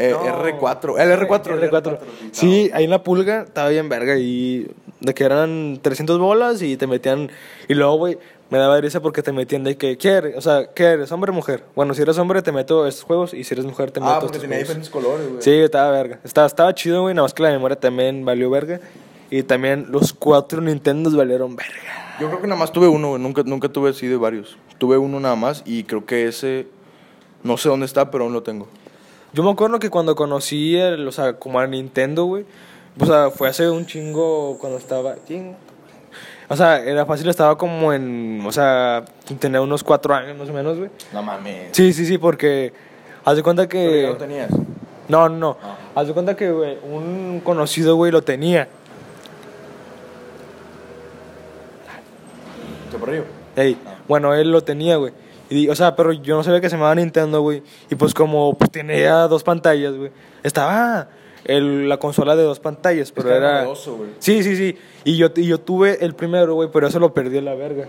[0.00, 0.24] eh, No.
[0.24, 0.98] R4?
[1.00, 1.70] El R4.
[1.70, 1.98] R4.
[2.32, 4.66] Sí, ahí en la pulga estaba bien verga y
[5.00, 7.30] de que eran 300 bolas y te metían
[7.68, 8.18] y luego, güey,
[8.50, 10.36] me daba risa porque te metían de que, ¿qué eres?
[10.36, 11.12] O sea, ¿qué eres?
[11.12, 11.64] ¿Hombre o mujer?
[11.76, 14.18] Bueno, si eres hombre te meto estos juegos y si eres mujer te meto Ah,
[14.20, 14.68] porque estos tenía juegos.
[14.68, 15.42] diferentes colores, güey.
[15.42, 16.18] Sí, estaba verga.
[16.24, 18.80] Estaba, estaba chido, güey, nada más que la memoria también valió verga.
[19.30, 22.16] Y también los cuatro Nintendos valieron verga.
[22.20, 23.22] Yo creo que nada más tuve uno, güey.
[23.22, 24.58] Nunca, nunca tuve así de varios.
[24.78, 26.66] Tuve uno nada más y creo que ese...
[27.44, 28.66] No sé dónde está, pero aún lo tengo.
[29.32, 32.44] Yo me acuerdo que cuando conocí, el, o sea, como a Nintendo, güey,
[32.98, 35.14] o sea, fue hace un chingo cuando estaba...
[35.26, 35.54] ching.
[36.48, 39.04] O sea, era fácil, estaba como en, o sea,
[39.38, 40.90] tenía unos cuatro años más o menos, güey.
[41.12, 41.68] No mames.
[41.70, 42.72] Sí, sí, sí, porque
[43.24, 44.08] haz de cuenta que...
[44.08, 44.50] lo tenías.
[45.08, 45.56] No, no, no.
[45.62, 45.76] Ah.
[45.94, 48.66] Haz de cuenta que, güey, un conocido, güey, lo tenía.
[52.90, 53.26] ¿Qué por arriba?
[53.54, 55.12] Ey, bueno, él lo tenía, güey.
[55.50, 57.62] Y, o sea, pero yo no sabía que se llamaba Nintendo, güey.
[57.90, 60.12] Y pues como pues, tenía dos pantallas, güey.
[60.44, 61.08] Estaba
[61.44, 63.62] el, la consola de dos pantallas, pero era...
[63.62, 63.98] novedoso.
[64.20, 64.78] Sí, sí, sí.
[65.04, 67.86] Y yo, y yo tuve el primero, güey, pero eso lo perdí a la verga.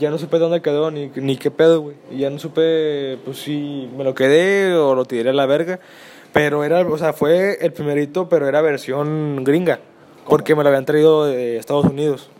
[0.00, 1.96] Ya no supe dónde quedó, ni, ni qué pedo, güey.
[2.10, 5.80] Y ya no supe, pues si me lo quedé o lo tiré a la verga.
[6.32, 9.80] Pero era, o sea, fue el primerito, pero era versión gringa.
[10.26, 12.30] Porque me lo habían traído de Estados Unidos.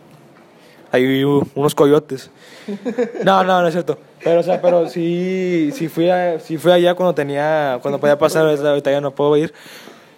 [0.93, 2.31] Ahí unos coyotes.
[3.25, 3.99] No, no, no es cierto.
[4.25, 8.17] Pero, o sea, pero sí, sí fui, a- sí fui allá cuando tenía, cuando podía
[8.19, 9.53] pasar, ahorita ya no puedo ir.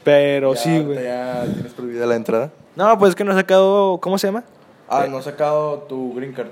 [0.03, 1.03] Pero Ya, sí, güey.
[1.05, 2.51] ¿Ya tienes prohibida la entrada?
[2.77, 4.45] No, pues es que no he sacado, ¿cómo se llama?
[4.89, 6.49] Ah, no has sacado tu green card.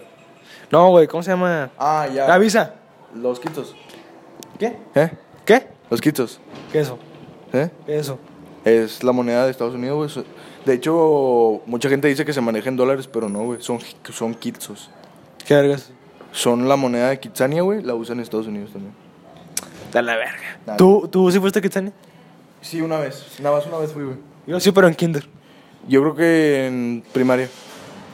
[0.71, 1.71] No, güey, ¿cómo se llama?
[1.77, 2.27] Ah, ya.
[2.27, 2.75] La visa.
[3.15, 3.75] Los quitos.
[4.59, 4.79] ¿Qué?
[4.95, 5.11] ¿Eh?
[5.45, 5.67] ¿Qué?
[5.91, 6.41] Los quitos.
[6.73, 6.99] ¿Qué es eso?
[7.53, 7.69] ¿Eh?
[7.85, 8.19] ¿Qué es eso?
[8.65, 10.27] Es la moneda de Estados Unidos, güey.
[10.65, 13.61] De hecho, mucha gente dice que se maneja en dólares, pero no, güey.
[13.61, 13.79] Son,
[14.13, 14.89] son kitsos.
[15.45, 15.91] ¿Qué vergas?
[16.33, 17.83] Son la moneda de Kitsania, güey.
[17.83, 18.95] La usan en Estados Unidos también.
[19.93, 20.59] Da la verga.
[20.67, 20.79] Dale.
[20.79, 21.93] ¿Tú, ¿Tú sí fuiste a Kitsania?
[22.61, 23.39] Sí, una vez.
[23.41, 24.17] Nada más una vez fui, güey.
[24.47, 25.27] Yo sí, pero en kinder.
[25.89, 27.49] Yo creo que en primaria.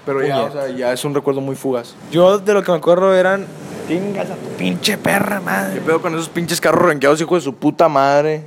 [0.04, 1.94] Pero ya, o sea, ya es un recuerdo muy fugaz.
[2.10, 3.46] Yo de lo que me acuerdo eran...
[3.86, 5.80] Tingas a tu pinche perra, ¿Qué madre.
[5.80, 8.42] pedo con esos pinches carros ranqueados, hijo de su puta madre?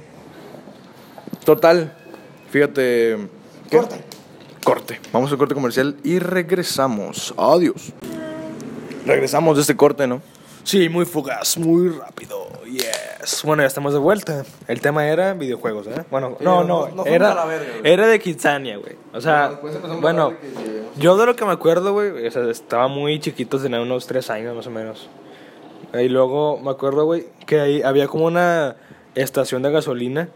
[1.45, 1.95] Total.
[2.49, 3.17] Fíjate.
[3.69, 3.77] ¿qué?
[3.77, 4.03] Corte.
[4.63, 4.99] Corte.
[5.11, 7.33] Vamos al corte comercial y regresamos.
[7.37, 7.93] Adiós.
[9.05, 10.21] Regresamos de este corte, ¿no?
[10.63, 12.47] Sí, muy fugaz, muy rápido.
[12.71, 13.41] Yes.
[13.43, 14.43] Bueno, ya estamos de vuelta.
[14.67, 16.03] El tema era videojuegos, ¿eh?
[16.11, 16.95] Bueno, Sí, no, no- no.
[16.97, 18.95] no era, a la verga, era de Kitsania, güey.
[19.13, 19.59] O sea,
[19.99, 23.59] Bueno, a que yo de lo que me acuerdo, güey, o sea, estaba muy chiquito,
[23.59, 25.09] tenía unos tres años más o menos.
[25.93, 28.75] Y luego me acuerdo, güey, que ahí había como una
[29.15, 30.29] estación de gasolina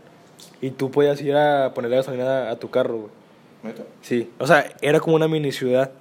[0.59, 3.75] y tú podías ir a ponerle gasolina a tu carro, güey.
[4.01, 5.91] Sí, o sea, era como una mini ciudad.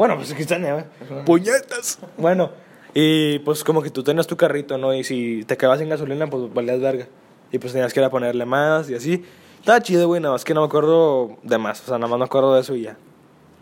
[0.00, 0.82] Bueno, pues aquí están, ¿eh?
[1.26, 1.98] ¡Puñetas!
[2.16, 2.52] Bueno,
[2.94, 4.94] y pues como que tú tenías tu carrito, ¿no?
[4.94, 7.06] Y si te quedabas sin gasolina, pues valías verga.
[7.52, 9.22] Y pues tenías que ir a ponerle más y así.
[9.58, 11.82] Estaba chido, güey, nada más que no me acuerdo de más.
[11.82, 12.96] O sea, nada más me acuerdo de eso y ya.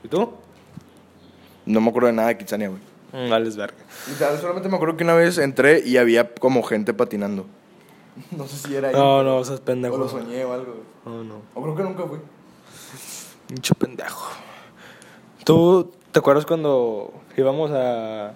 [0.04, 0.30] ¿Y tú?
[1.66, 2.80] No me acuerdo de nada de Kitsania, güey.
[3.12, 3.74] Mm, vales verga.
[4.06, 7.46] Literal, solamente me acuerdo que una vez entré y había como gente patinando.
[8.30, 8.94] No sé si era ahí.
[8.94, 9.98] No, no, O pendejo.
[9.98, 10.84] lo soñé o algo.
[11.04, 11.42] No, no.
[11.56, 12.20] O creo que nunca fui.
[13.50, 14.28] Mucho pendejo.
[15.44, 18.32] ¿Tú te acuerdas cuando íbamos a,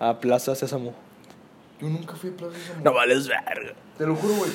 [0.00, 0.92] a Plaza Sésamo?
[1.80, 2.82] Yo nunca fui a Plaza Sésamo.
[2.84, 3.74] No vales verga.
[3.96, 4.50] Te lo juro, güey.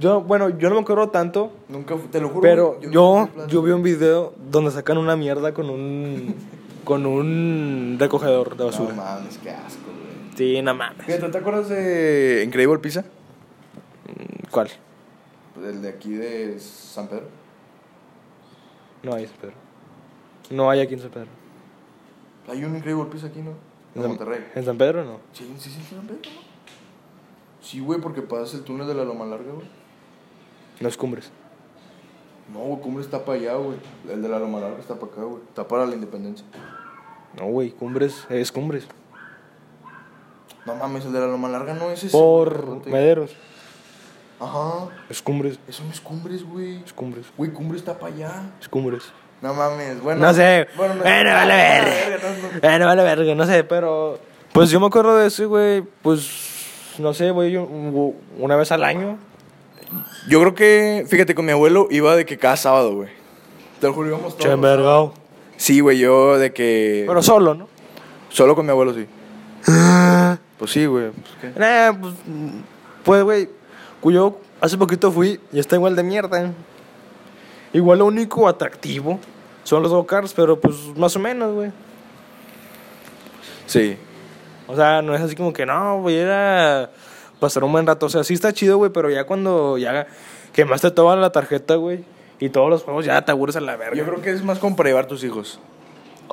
[0.00, 2.40] Yo, bueno, yo no me acuerdo tanto, Nunca te lo juro.
[2.40, 6.34] pero güey, yo, Plaza yo vi un video donde sacan una mierda con un,
[6.84, 8.92] con un recogedor de No basura.
[8.94, 10.36] mames, qué asco, güey.
[10.36, 11.06] Sí, no mames.
[11.06, 13.04] Fíjate, ¿te acuerdas de Incredible Pizza?
[14.50, 14.68] ¿Cuál?
[15.64, 17.28] El de aquí de San Pedro.
[19.04, 19.54] No hay San Pedro.
[20.50, 21.28] No hay aquí en San Pedro.
[22.50, 23.52] Hay un Incredible Pizza aquí, ¿no?
[23.94, 24.44] En Monterrey.
[24.54, 25.20] ¿En San Pedro no?
[25.32, 26.40] Sí, sí, sí, San Pedro, ¿no?
[27.62, 29.68] Sí, güey, porque pasas el túnel de la Loma Larga, güey.
[30.80, 31.30] No es Cumbres.
[32.52, 33.76] No, güey, Cumbre está para allá, güey.
[34.08, 35.42] El de la Loma Larga está para acá, güey.
[35.48, 36.44] Está para la Independencia.
[37.38, 38.88] No, güey, Cumbres es Cumbres.
[40.66, 42.16] No mames, el de la Loma Larga no es ese.
[42.16, 43.36] Por güey, Mederos.
[44.40, 44.88] Ajá.
[45.08, 45.58] Es Cumbres.
[45.68, 46.82] Eso no es Cumbres, güey.
[46.82, 47.26] Es Cumbres.
[47.36, 48.52] Güey, Cumbre está para allá.
[48.60, 49.12] Es Cumbres.
[49.42, 50.20] No mames, bueno.
[50.26, 50.68] No sé.
[50.76, 52.18] Bueno, no- Bueno, vale Ah, verga.
[52.22, 52.60] no, no.
[52.60, 54.18] Bueno, vale verga, no sé, pero...
[54.52, 55.82] Pues yo me acuerdo de eso, güey.
[56.02, 56.28] Pues,
[56.98, 59.16] no sé, voy yo una vez al año.
[60.28, 63.08] Yo creo que, fíjate, con mi abuelo iba de que cada sábado, güey.
[63.80, 64.50] Te lo juro, íbamos todos.
[64.50, 65.14] Chembergao.
[65.56, 67.04] Sí, güey, yo de que.
[67.06, 67.68] Pero solo, ¿no?
[68.28, 69.06] Solo con mi abuelo, sí.
[70.58, 71.10] Pues sí, güey.
[71.40, 71.56] Pues.
[71.56, 72.14] Nah, pues,
[73.04, 73.48] pues, güey,
[74.14, 76.52] yo hace poquito fui y está igual de mierda.
[77.72, 79.18] Igual lo único atractivo
[79.64, 81.70] son los go-karts, pero pues más o menos, güey.
[83.66, 83.96] Sí.
[84.66, 86.90] O sea, no es así como que no, voy a a
[87.38, 88.06] pasar un buen rato.
[88.06, 90.06] O sea, sí está chido, güey, pero ya cuando ya
[90.52, 92.04] quemaste toda la tarjeta, güey,
[92.38, 93.96] y todos los juegos ya te aburres a la verga.
[93.96, 95.60] Yo creo que es más como para llevar tus hijos.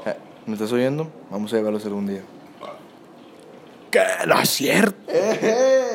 [0.05, 1.11] Eh, ¿Me estás oyendo?
[1.29, 2.21] Vamos a llevarlos algún día.
[3.91, 4.97] que no es cierto.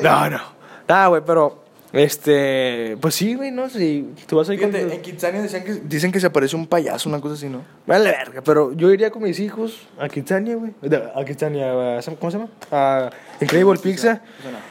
[0.01, 0.41] No, no.
[0.87, 1.62] Nada, güey, pero
[1.93, 5.73] este, pues sí, güey, no sé, tú vas ahí con Fíjate, en Kitsania decían que,
[5.85, 7.61] dicen que se aparece un payaso, una cosa así, ¿no?
[7.85, 10.71] Vale, verga, pero yo iría con mis hijos a Kitsania, güey.
[11.15, 12.49] A Kitsania, a- ¿cómo se llama?
[12.71, 14.21] A Incredible Pizza.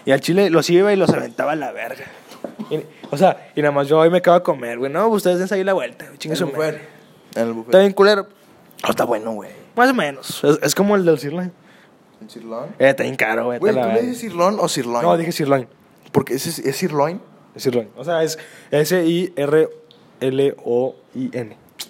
[0.04, 2.04] Y al chile los iba y los aventaba a la verga.
[2.70, 2.80] Y-
[3.10, 4.90] o sea, y nada más yo hoy me acabo de comer, güey.
[4.92, 6.18] No, ustedes dense ahí la vuelta, güey.
[6.18, 6.80] Chingue su madre.
[7.36, 7.68] En el buffet.
[7.68, 8.26] Está bien culero.
[8.88, 9.50] Está bueno, güey.
[9.76, 10.42] Más o menos.
[10.42, 11.52] Es, es como el del sirloin.
[12.20, 12.70] ¿El sirloin?
[12.78, 13.58] Eh, está bien caro, güey.
[13.60, 15.02] Güey, ¿tú le dices sirloin o sirloin?
[15.02, 15.68] No, dije sirloin.
[16.12, 17.20] Porque es, es sirloin.
[17.54, 17.88] Es sirloin.
[17.96, 18.38] O sea, es
[18.70, 19.72] S-I-R-L-O-I-N.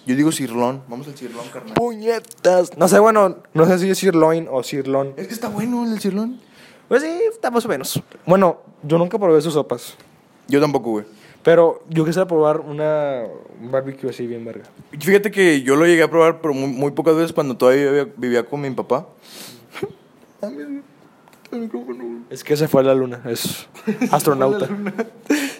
[0.05, 0.81] Yo digo cirlón.
[0.87, 1.75] Vamos al cirlón, carnal.
[1.75, 2.77] Puñetas.
[2.77, 5.13] No sé, bueno, no sé si es sirloin o sirlón.
[5.15, 6.39] Es que está bueno el cirlón.
[6.89, 8.01] Pues sí, está más o menos.
[8.25, 9.95] Bueno, yo nunca probé sus sopas.
[10.47, 11.05] Yo tampoco, güey.
[11.41, 13.23] Pero yo quisiera probar una
[13.61, 14.63] un barbecue así bien verga.
[14.97, 18.07] Fíjate que yo lo llegué a probar, pero muy, muy pocas veces cuando todavía vivía,
[18.15, 19.07] vivía con mi papá.
[21.53, 22.17] El micrófono, güey.
[22.29, 23.67] Es que se fue a la luna, es
[24.11, 24.67] astronauta.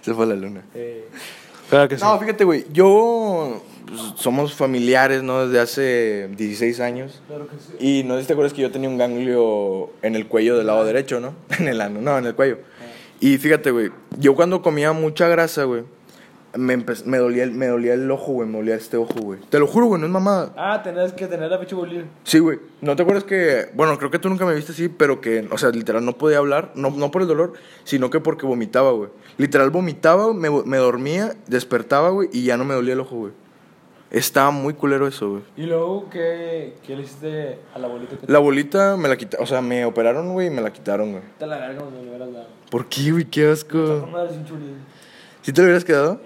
[0.01, 0.63] Se fue a la luna.
[0.73, 1.07] Eh,
[1.69, 2.03] claro que sí.
[2.03, 2.65] No, fíjate, güey.
[2.73, 3.61] Yo.
[3.87, 5.45] pues, somos familiares, ¿no?
[5.47, 7.21] Desde hace 16 años.
[7.27, 7.99] Claro que sí.
[7.99, 10.67] Y no sé si te acuerdas que yo tenía un ganglio en el cuello del
[10.67, 11.35] lado derecho, ¿no?
[11.59, 12.57] En el ano, no, en el cuello.
[13.19, 13.91] Y fíjate, güey.
[14.17, 15.83] Yo cuando comía mucha grasa, güey.
[16.55, 18.47] Me, me, dolía el, me dolía el ojo, güey.
[18.47, 19.39] Me dolía este ojo, güey.
[19.49, 20.53] Te lo juro, güey, no es mamada.
[20.55, 22.05] Ah, tenés que tener la pecho bolín.
[22.23, 22.59] Sí, güey.
[22.81, 23.69] ¿No te acuerdas que.?
[23.73, 25.47] Bueno, creo que tú nunca me viste así, pero que.
[25.51, 26.71] O sea, literal, no podía hablar.
[26.75, 29.09] No, no por el dolor, sino que porque vomitaba, güey.
[29.37, 33.31] Literal, vomitaba, me, me dormía, despertaba, güey, y ya no me dolía el ojo, güey.
[34.13, 35.41] Estaba muy culero eso, güey.
[35.57, 39.43] ¿Y luego qué, qué le hiciste a la bolita que La bolita me la quitaron.
[39.43, 41.23] O sea, me operaron, güey, y me la quitaron, güey.
[41.39, 42.47] te la cuando le hubieras dado?
[42.69, 43.25] ¿Por qué, güey?
[43.25, 44.07] Qué asco.
[45.41, 46.21] ¿Sí te lo hubieras quedado?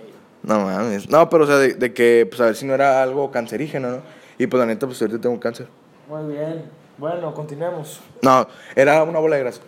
[0.47, 1.09] No mames.
[1.09, 3.89] No, pero o sea, de, de que, pues a ver si no era algo cancerígeno,
[3.91, 4.01] ¿no?
[4.37, 5.67] Y pues la neta, pues ahorita tengo cáncer.
[6.07, 6.63] Muy bien.
[6.97, 7.99] Bueno, continuemos.
[8.21, 9.61] No, era una bola de grasa.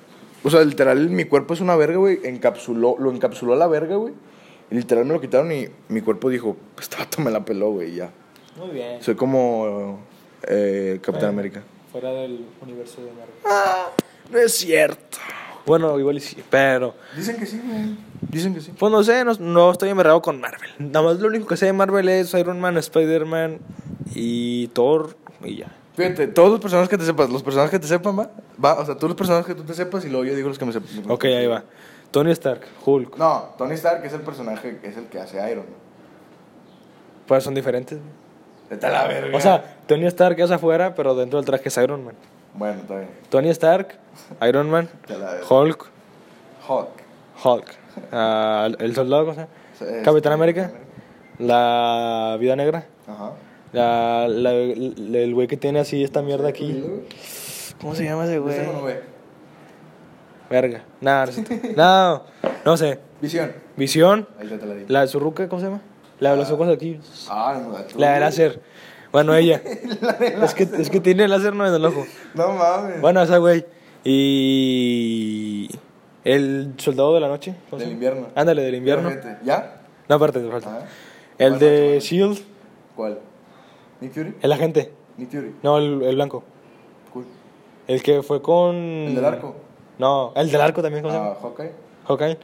[0.43, 2.19] O sea, literal, mi cuerpo es una verga, güey.
[2.23, 4.13] Encapsuló, lo encapsuló a la verga, güey.
[4.71, 7.95] Y literal me lo quitaron y mi cuerpo dijo, este vato me la peló, güey,
[7.95, 8.11] ya.
[8.57, 9.01] Muy bien.
[9.01, 9.99] Soy como
[10.47, 11.39] eh, Capitán Bueno.
[11.39, 11.63] América.
[11.91, 13.35] Fuera del universo de Marvel.
[13.45, 13.89] Ah,
[14.31, 15.17] no es cierto.
[15.69, 16.95] Bueno, igual y sí, pero...
[17.15, 17.95] Dicen que sí, güey.
[18.21, 18.73] Dicen que sí.
[18.77, 20.71] Pues no sé, no, no estoy enverrado con Marvel.
[20.79, 23.59] Nada más lo único que sé de Marvel es Iron Man, Spider-Man
[24.15, 25.67] y Thor y ya.
[25.95, 28.31] Fíjate, todos los personajes que te sepas, los personajes que te sepan, va,
[28.63, 30.57] va, o sea, todos los personajes que tú te sepas y luego yo digo los
[30.57, 30.89] que me sepan.
[31.07, 31.63] Ok, ahí va.
[32.09, 33.17] Tony Stark, Hulk.
[33.17, 35.79] No, Tony Stark es el personaje, es el que hace Iron Man.
[37.27, 37.99] Pues son diferentes.
[38.71, 39.37] A la verga.
[39.37, 42.15] O sea, Tony Stark es afuera, pero dentro del traje es Iron Man.
[42.53, 43.09] Bueno, está bien.
[43.29, 43.95] Tony Stark,
[44.47, 45.37] Iron Man, la.
[45.49, 45.85] Hulk,
[46.67, 46.89] Hawk.
[47.43, 47.65] Hulk.
[48.11, 49.53] Ah, el soldado, ¿cómo se llama?
[49.99, 50.71] Es- Capitán América,
[51.37, 53.31] la Vida Negra, Ajá.
[53.71, 56.83] la, la- el el güey que tiene así esta mierda aquí.
[57.79, 58.57] ¿Cómo se llama ese güey?
[60.49, 60.81] Verga.
[61.01, 61.75] No, no, sé.
[62.65, 62.99] no, sé.
[63.21, 63.51] Visión.
[63.77, 64.85] Visión, Ahí ya te la di.
[64.87, 65.81] la de su ruca, ¿cómo se llama?
[66.19, 66.99] La de los ojos aquí.
[67.29, 67.77] Ah, no.
[67.99, 68.61] La de láser.
[69.11, 69.61] Bueno, ella.
[70.43, 72.05] es, que, es que tiene láser no en el ojo.
[72.35, 73.01] No mames.
[73.01, 73.65] Bueno, esa güey.
[74.03, 75.69] Y.
[76.23, 77.55] El soldado de la noche.
[77.69, 78.27] ¿cómo se Del invierno.
[78.35, 79.09] Ándale, del invierno.
[79.43, 79.81] ¿Ya?
[80.07, 80.69] No, aparte, te falta.
[80.77, 80.85] Ajá.
[81.37, 82.01] El de bueno.
[82.01, 82.39] Shield,
[82.95, 83.19] ¿Cuál?
[84.01, 84.35] ¿Nick Fury?
[84.41, 84.91] el agente.
[85.17, 85.55] Nick Fury.
[85.63, 86.43] No, el, el blanco.
[87.13, 87.25] Cool.
[87.87, 88.75] El que fue con.
[88.75, 89.55] ¿El del arco?
[89.97, 91.39] No, el del arco también, ¿cómo se Ah, llama?
[91.41, 91.71] Hawkeye.
[92.07, 92.37] Hawkeye.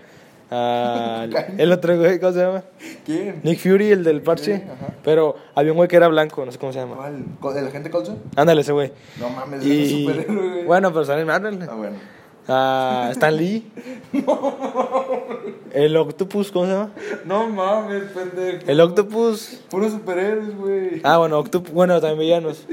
[0.52, 1.56] Ah, Hawkeye.
[1.64, 2.64] el otro güey, ¿cómo se llama?
[3.06, 3.42] ¿Quién?
[3.44, 4.56] Nick Fury, el del parche.
[4.56, 4.94] Ajá.
[5.04, 6.96] Pero había un güey que era blanco, no sé cómo se llama.
[6.96, 7.24] ¿Cuál?
[7.40, 8.20] ¿Col- ¿El agente Colson?
[8.36, 8.92] Ándale, ese güey.
[9.20, 10.06] No mames, ese es Y.
[10.06, 10.66] un superhéroe, güey.
[10.66, 11.60] Bueno, pero sale en Marvel.
[11.70, 11.96] Ah, bueno.
[12.48, 13.72] Ah, Stan Lee.
[15.74, 16.92] El Octopus, ¿cómo se llama?
[17.26, 18.60] No mames, pendejo.
[18.68, 19.62] El Octopus.
[19.70, 21.02] Puros superhéroes, güey.
[21.04, 21.72] Ah, bueno, Octopus.
[21.74, 22.66] Bueno, también villanos.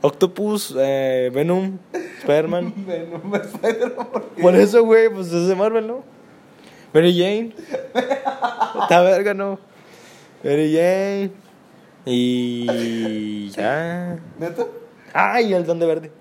[0.00, 1.78] Octopus, eh, Venom,
[2.20, 2.74] Spider-Man.
[2.86, 4.06] Venom, Spider-Man.
[4.40, 6.02] Por eso, güey, pues es de Marvel, ¿no?
[6.92, 7.54] Mary Jane.
[8.82, 9.58] Esta verga, ¿no?
[10.44, 11.30] Mary Jane.
[12.04, 13.48] Y.
[13.50, 14.18] Ya.
[14.38, 14.66] ¿Neta?
[15.12, 16.12] ¡Ay, el don de verde!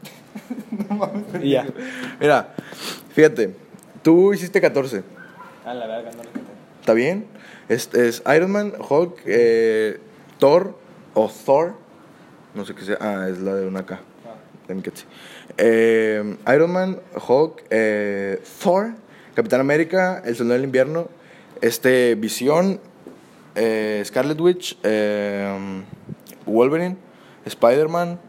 [0.90, 1.24] No mames.
[1.42, 1.66] Y ya.
[2.20, 2.54] Mira,
[3.14, 3.54] fíjate.
[4.02, 5.04] Tú hiciste 14.
[5.66, 6.30] A la verga, no lo
[6.80, 7.28] ¿Está bien?
[7.70, 10.00] Es, es Iron Man, Hulk, eh,
[10.40, 10.76] Thor
[11.14, 11.76] o Thor.
[12.56, 12.98] No sé qué sea.
[13.00, 14.00] Ah, es la de una K.
[14.68, 15.06] De mi Ketsi.
[15.58, 18.94] Eh, Iron Man, Hulk, eh, Thor,
[19.34, 21.08] Capitán América, El Soldado del Invierno,
[21.62, 22.80] este, Visión,
[23.56, 25.84] eh, Scarlet Witch, eh,
[26.46, 26.98] Wolverine,
[27.46, 28.20] Spider-Man.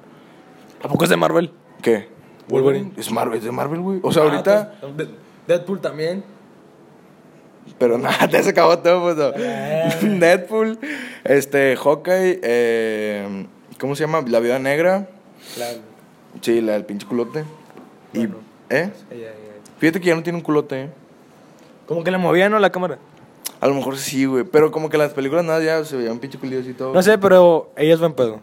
[0.82, 1.52] ¿A poco es de Marvel?
[1.80, 2.08] ¿Qué?
[2.48, 2.92] Wolverine.
[2.96, 4.00] Es Marvel, es de Marvel, güey.
[4.02, 4.74] O sea, ahorita.
[4.82, 5.08] Ah, pues,
[5.46, 6.24] Deadpool también.
[7.78, 9.16] Pero nada, te se acabó todo, pues.
[9.16, 9.32] no.
[9.36, 9.90] Eh.
[10.20, 10.78] Deadpool,
[11.24, 13.46] este, Hawkeye, eh,
[13.78, 14.22] ¿cómo se llama?
[14.26, 15.08] La Viuda Negra.
[15.58, 15.66] La.
[16.40, 17.44] Sí, la del pinche culote.
[18.12, 18.28] Y.
[18.70, 18.90] ¿eh?
[19.82, 20.90] Fíjate que ya no tiene un culote, ¿eh?
[21.88, 22.60] Como que le movían, ¿no?
[22.60, 22.98] La cámara.
[23.60, 24.44] A lo mejor sí, güey.
[24.44, 26.94] Pero como que las películas nada ya se veían pinche culillos y todo.
[26.94, 28.38] No sé, pero ella es buen pedo.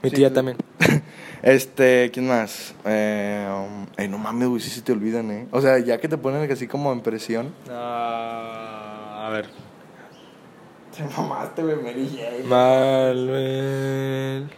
[0.00, 0.34] Mi Sí, tía sí.
[0.34, 0.56] también.
[1.42, 2.72] Este, ¿quién más?
[2.84, 5.48] Eh, um, ay, no mames, güey, sí se te olvidan, ¿eh?
[5.50, 7.52] O sea, ya que te ponen así como en presión.
[7.68, 9.46] Ah, a ver.
[10.96, 12.44] Te mamaste, güey, Mary Jane.
[12.44, 14.50] Marvel.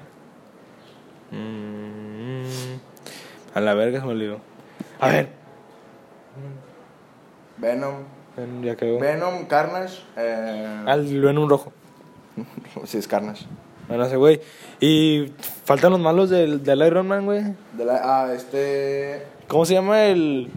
[1.30, 2.44] Mm,
[3.54, 4.40] a la verga se me olvidó.
[5.00, 5.41] A ver.
[7.62, 7.94] Venom.
[8.36, 8.98] Ven, Ya quedó.
[8.98, 10.00] Venom, Carnage.
[10.16, 11.72] Eh, Al lo en un rojo.
[12.84, 13.46] Sí, es Carnage.
[13.88, 14.40] Bueno, ese güey.
[14.80, 15.32] Y
[15.64, 17.42] faltan los malos del, del Iron Man, güey.
[17.76, 19.26] De la, ah, este.
[19.48, 20.50] ¿Cómo se llama el,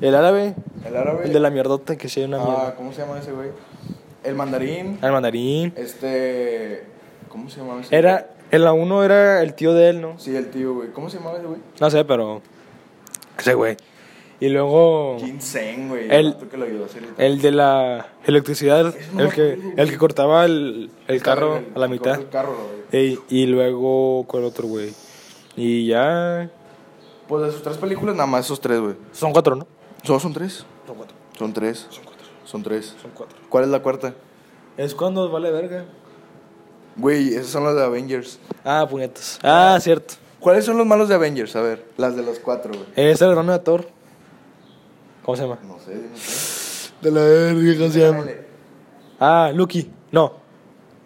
[0.00, 0.54] el árabe?
[0.84, 1.24] El árabe.
[1.26, 2.74] El de la mierdota que sí hay una Ah, mierda.
[2.76, 3.50] ¿cómo se llama ese güey?
[4.24, 4.98] El mandarín.
[5.02, 5.72] El mandarín.
[5.76, 6.84] Este.
[7.28, 7.96] ¿Cómo se llamaba ese?
[7.96, 10.18] Era, en la 1 era el tío de él, ¿no?
[10.18, 10.90] Sí, el tío, güey.
[10.92, 11.60] ¿Cómo se llamaba ese güey?
[11.80, 12.40] No sé, pero.
[13.38, 13.76] Ese güey.
[14.40, 15.16] Y luego.
[15.18, 16.08] Ginseng, güey.
[16.10, 18.94] El- vato que lo ayudó a hacer El de la electricidad.
[19.18, 22.20] El que, el que cortaba el, el carro El- a la el- mitad.
[22.20, 22.76] El carro, güey.
[23.06, 24.92] Ey, y luego, ¿cuál otro, güey?
[25.56, 26.50] Y ya.
[27.28, 28.94] Pues de sus tres películas, nada más esos tres, güey.
[29.12, 29.66] Son cuatro, ¿no?
[30.04, 30.64] ¿Son, son tres?
[30.86, 31.16] Son cuatro.
[31.38, 31.86] Son tres.
[31.90, 32.26] Son cuatro.
[32.44, 32.94] Son tres.
[33.02, 33.38] Son cuatro.
[33.48, 34.14] ¿Cuál es la cuarta?
[34.76, 35.86] Es cuando vale verga.
[36.96, 38.38] Güey, esas son las de Avengers.
[38.64, 39.38] Ah, puñetas.
[39.42, 40.14] Ah, cierto.
[40.40, 41.56] ¿Cuáles son los malos de Avengers?
[41.56, 42.84] A ver, las de los cuatro, güey.
[42.94, 43.88] Es el hermano de Thor.
[45.26, 45.58] ¿Cómo se llama?
[45.66, 47.02] No sé, dime tú.
[47.02, 48.24] De la verga, ¿cómo se llama?
[49.20, 49.90] Ah, Lucky.
[50.12, 50.32] No.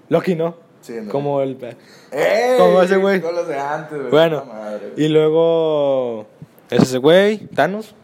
[0.09, 0.55] Loki, ¿no?
[0.83, 1.11] Sí, ándale.
[1.11, 1.59] Como el.
[2.13, 2.59] ¡Ey!
[2.59, 3.21] Como ese güey.
[3.21, 4.11] Con los de antes, güey.
[4.11, 4.43] Bueno.
[4.45, 5.05] Puta madre, güey.
[5.07, 6.27] Y luego.
[6.71, 7.39] ¿Es ese güey?
[7.49, 7.95] ¿Thanos?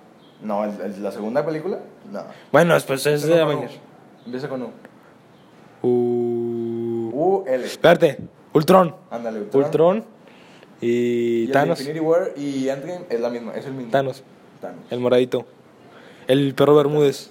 [0.43, 1.79] No, ¿el- el- ¿la segunda película?
[2.13, 2.23] No.
[2.53, 3.75] Bueno, después es Empieza de con Avengers.
[3.75, 4.25] U.
[4.27, 4.71] Empieza con U.
[5.83, 7.65] Uh, U, L.
[7.65, 8.19] espérate.
[8.53, 8.95] Ultron.
[9.11, 9.65] Ándale, Ultron.
[9.65, 10.05] Ultron.
[10.81, 11.81] Y, Y el de Thanos.
[11.81, 13.91] Infinity War y Endgame es la misma, es el mismo.
[13.91, 14.23] Thanos.
[14.61, 14.81] Thanos.
[14.91, 15.47] El moradito.
[16.27, 17.31] El perro Bermúdez.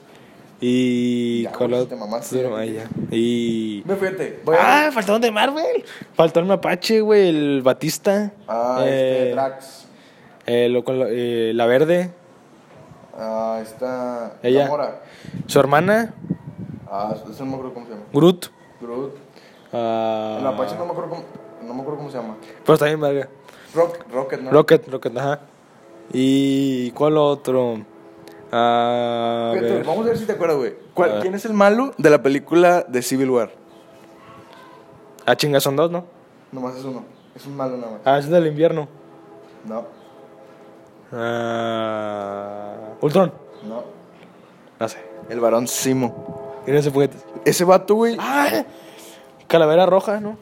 [0.61, 1.43] Y.
[1.43, 1.51] Ya.
[1.53, 2.89] Ah, ya.
[3.11, 3.81] Y.
[3.85, 4.39] Ve, fíjate.
[4.57, 5.83] Ah, faltaron de Marvel.
[6.13, 8.31] Faltó el Mapache, güey, el Batista.
[8.47, 9.85] Ah, eh, este, Drax.
[10.45, 12.11] eh, lo eh, la verde.
[13.17, 14.37] Ah, está.
[14.43, 14.69] Ella.
[15.47, 16.13] Su hermana,
[16.89, 18.05] Ah, eso no me acuerdo cómo se llama.
[18.13, 18.45] Groot.
[18.79, 19.13] Groot.
[19.73, 21.23] ah, El Mapache no me acuerdo cómo,
[21.63, 22.37] no me acuerdo cómo se llama.
[22.63, 23.27] Pero está bien, verga.
[23.73, 24.51] Rock, Rocket, ¿no?
[24.51, 25.39] Rocket, Rocket, ajá.
[26.13, 27.79] ¿Y cuál otro?
[28.57, 29.83] A Fíjate, ver.
[29.85, 30.73] Vamos a ver si te acuerdas, güey.
[30.93, 31.21] ¿Cuál- A ver.
[31.23, 33.51] ¿Quién es el malo de la película de Civil War?
[35.25, 36.05] Ah, chinga, son dos, ¿no?
[36.53, 37.03] Nomás es uno.
[37.35, 38.01] Es un malo nada más.
[38.05, 38.87] Ah, es del invierno.
[39.67, 39.83] No,
[41.11, 43.31] Ah, Ultron.
[43.67, 43.83] no.
[44.79, 44.99] No sé.
[45.29, 46.61] El varón Simo.
[46.65, 47.17] Tiene ese juguete.
[47.45, 48.15] Ese vato, güey.
[48.19, 48.63] Ah,
[49.47, 50.37] calavera roja, ¿no?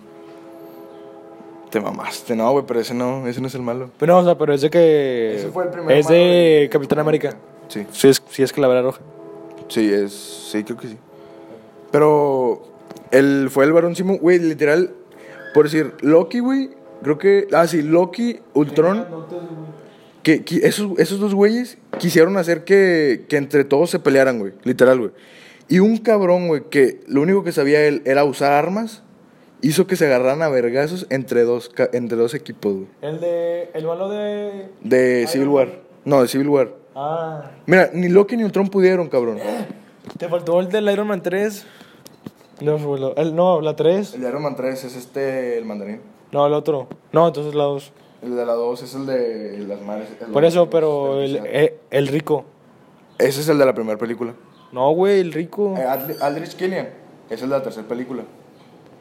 [1.70, 3.90] Te mamaste, no, güey, pero ese no, ese no es el malo.
[3.98, 5.36] Pero no, o sea, pero es de que.
[5.38, 7.36] Ese fue el primer Es malo de Capitán América.
[7.74, 9.02] Sí, Sí, es, sí, es calavera roja.
[9.68, 10.12] sí, es.
[10.52, 10.98] Sí, creo que sí.
[11.92, 12.64] Pero.
[13.12, 14.92] Él fue el varón Simo, güey, literal.
[15.54, 16.72] Por decir, Loki, güey.
[17.04, 17.48] Creo que.
[17.54, 19.06] Ah, sí, Loki, Ultron.
[20.24, 24.54] Que, que esos, esos dos güeyes quisieron hacer que, que entre todos se pelearan, güey.
[24.64, 25.12] Literal, güey.
[25.68, 29.04] Y un cabrón, güey, que lo único que sabía él era usar armas,
[29.62, 32.88] hizo que se agarraran a vergazos entre dos, ca- entre dos equipos, güey.
[33.02, 33.70] El de.
[33.74, 34.70] El malo de.
[34.82, 35.82] De Civil War.
[36.06, 36.74] No, de Civil War.
[36.96, 37.52] Ah.
[37.66, 39.40] Mira, ni Loki ni Ultron pudieron, cabrón.
[40.18, 41.66] Te faltó el del Iron Man 3.
[42.62, 44.14] No, el, no, la 3.
[44.16, 46.02] El de Iron Man 3 es este, el mandarín.
[46.32, 46.88] No, el otro.
[47.12, 47.92] No, entonces la 2.
[48.22, 50.08] El de la 2 es el de las madres.
[50.32, 52.46] Por eso, pero el, el- eh, el rico.
[53.18, 54.34] Ese es el de la primera película.
[54.72, 55.76] No, güey, el rico.
[55.78, 56.88] Eh, Aldri- Aldrich Killian.
[57.26, 58.24] Ese es el de la tercera película.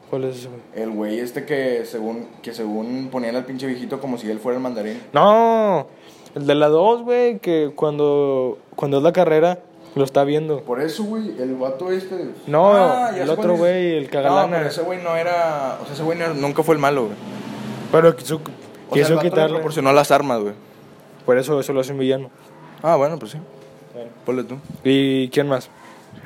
[0.09, 0.59] ¿Cuál es ese, güey?
[0.75, 4.57] El güey este que según, que según ponían al pinche viejito como si él fuera
[4.57, 5.01] el mandarín.
[5.13, 5.87] No,
[6.35, 9.59] el de la 2, güey, que cuando, cuando es la carrera
[9.95, 10.61] lo está viendo.
[10.61, 12.29] Por eso, güey, el vato este.
[12.47, 12.73] No,
[13.15, 14.47] ya el otro güey, el cagalana.
[14.47, 15.77] No, pero ese güey no era.
[15.81, 17.15] O sea, ese güey no- nunca fue el malo, güey.
[17.91, 19.55] Pero quiso, O sea, quiso el vato le quitarle.
[19.55, 20.53] proporcionó las armas, güey.
[21.25, 22.29] Por eso eso lo hace un villano.
[22.81, 23.37] Ah, bueno, pues sí.
[24.25, 24.57] Ponle tú.
[24.83, 25.69] ¿Y quién más?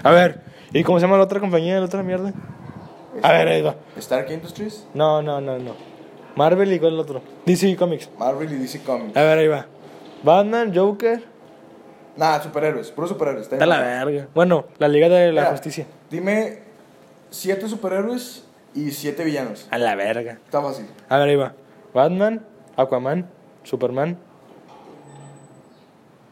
[0.03, 0.39] A ver,
[0.73, 2.33] ¿y cómo se llama la otra compañía, la otra mierda?
[3.21, 3.75] A ver, ahí va.
[3.97, 5.71] Stark Industries, No, no, no, no.
[6.35, 7.21] Marvel y cuál es el otro.
[7.45, 8.09] DC Comics.
[8.17, 9.17] Marvel y DC Comics.
[9.17, 9.65] A ver, ahí va.
[10.23, 11.23] Batman, Joker.
[12.15, 13.43] Nah, superhéroes, puro superhéroes.
[13.51, 14.27] está la verga.
[14.33, 15.85] Bueno, la Liga de la Mira, Justicia.
[16.09, 16.59] Dime
[17.29, 19.67] siete superhéroes y siete villanos.
[19.69, 20.39] A la verga.
[20.43, 20.87] Está fácil.
[21.09, 21.53] A ver, ahí va.
[21.93, 22.43] Batman,
[22.75, 23.27] Aquaman,
[23.63, 24.17] Superman,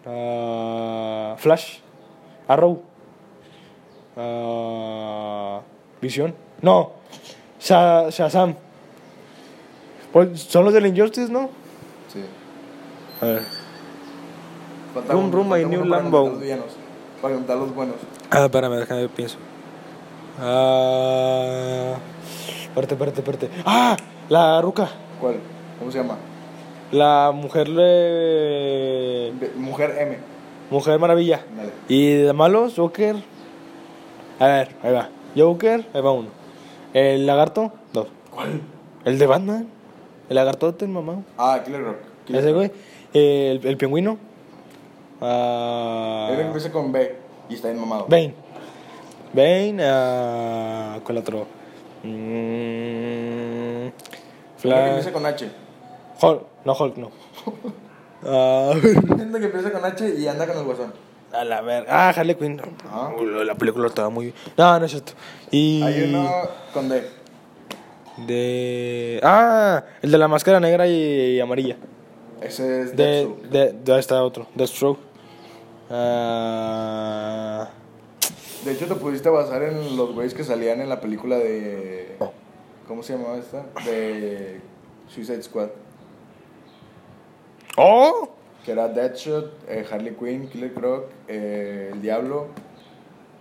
[0.06, 1.80] ah, Flash,
[2.48, 2.82] Arrow,
[4.17, 5.62] ah,
[6.02, 6.34] Visión.
[6.62, 6.93] No,
[7.60, 8.56] Sha- Shazam.
[10.12, 11.50] Pues, son los del Injustice, ¿no?
[12.12, 12.24] Sí.
[13.21, 13.42] A ver.
[14.96, 16.17] Falta my uno new para Lambo.
[16.19, 16.65] contar los villanos,
[17.21, 17.96] Para contar los buenos.
[18.31, 19.37] Ah, espérame, déjame pienso.
[20.39, 21.96] Ah,
[22.63, 23.50] espérate, espérate, espérate.
[23.65, 23.98] Ah,
[24.29, 24.87] la ruca.
[25.19, 25.35] ¿Cuál?
[25.79, 26.15] ¿Cómo se llama?
[26.93, 29.33] La mujer de...
[29.58, 30.17] Mujer M.
[30.69, 31.46] Mujer Maravilla.
[31.58, 31.71] Dale.
[31.89, 33.17] Y de malos, Joker.
[34.39, 35.10] A ver, ahí va.
[35.35, 36.29] Joker, ahí va uno.
[36.93, 38.08] El lagarto, dos.
[38.33, 38.62] ¿Cuál?
[39.04, 39.67] El de Batman.
[40.29, 41.21] El lagartote, mamá.
[41.37, 41.98] Ah, Killer Rock.
[42.25, 42.71] Killer Ese güey.
[43.13, 44.17] El, el pingüino.
[46.32, 47.15] Él empieza con B
[47.50, 48.06] y está bien mamado.
[48.08, 48.34] Bane.
[49.34, 49.78] Bane.
[49.82, 51.48] ah, ¿Cuál otro?
[52.04, 53.90] Mm,
[54.62, 55.50] que empieza con H.
[56.21, 56.42] Hulk.
[56.63, 57.12] No, Hulk, no.
[58.82, 60.94] Gente que empieza con H y anda con el guasón.
[61.32, 61.88] a la verga.
[61.90, 62.62] Ah, Harley Quinn.
[62.90, 63.12] Ah.
[63.46, 64.36] La película estaba muy bien.
[64.58, 65.13] No, no es cierto.
[65.52, 65.82] Y.
[65.84, 66.30] Hay uno
[66.73, 67.04] con D.
[68.26, 69.19] De.
[69.23, 71.78] Ah, el de la máscara negra y, amarilla.
[72.42, 73.04] Ese es De.
[73.04, 73.50] Deathstroke.
[73.50, 73.73] De.
[73.73, 73.94] De.
[73.94, 74.48] Ahí está otro.
[74.56, 75.00] Deathstroke.
[75.90, 77.69] Ah.
[78.63, 82.17] De hecho, te pudiste basar en los güeyes que salían en la película de.
[82.88, 83.65] ¿Cómo se llamaba esta?
[83.86, 84.60] De
[85.08, 85.69] Suicide Squad.
[87.77, 88.29] ¡Oh!
[88.63, 92.48] Que era Deadshot, eh, Harley Quinn, Killer Croc, eh, El Diablo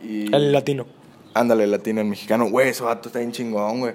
[0.03, 0.34] y.
[0.34, 0.86] El latino.
[1.32, 2.51] Ándale, el latino, el mexicano.
[2.51, 3.95] Güey, ese vato está bien chingón, güey.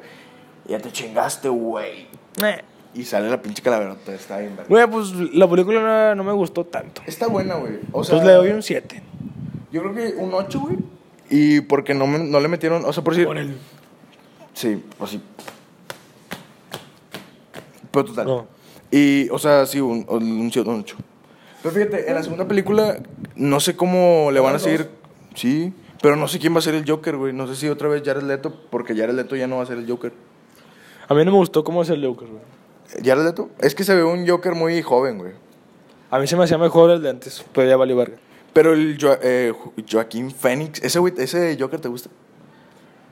[0.67, 2.07] Ya te chingaste, güey.
[2.43, 2.61] Eh.
[2.93, 4.57] Y sale la pinche calaverota, está bien.
[4.67, 7.01] Güey, pues la película no, me gustó tanto.
[7.05, 7.73] Está buena, güey.
[7.91, 9.03] O sea, Entonces le doy un 7.
[9.71, 10.77] Yo creo que un 8, güey.
[11.29, 12.83] Y porque no, me- no le metieron.
[12.85, 13.23] O sea, por si.
[13.25, 13.55] Por el.
[14.53, 15.21] Sí, pues sí.
[17.91, 18.25] Pero total.
[18.25, 18.47] No.
[18.91, 20.97] Y, o sea, sí, un, un, siete, un ocho.
[21.61, 22.97] Pero fíjate, en la segunda película,
[23.35, 24.89] no sé cómo le van a seguir.
[25.35, 27.33] Sí, pero no sé quién va a ser el Joker, güey.
[27.33, 29.77] No sé si otra vez Jared Leto, porque Jared Leto ya no va a ser
[29.77, 30.11] el Joker.
[31.07, 32.41] A mí no me gustó cómo es el Joker, güey.
[33.03, 33.49] ¿Jared Leto?
[33.59, 35.33] Es que se ve un Joker muy joven, güey.
[36.11, 38.17] A mí se me hacía mejor el de antes, pero ya valió verga.
[38.53, 42.09] Pero el Jo- eh, Jo- Joaquín Phoenix, ese, güey, ese Joker te gusta.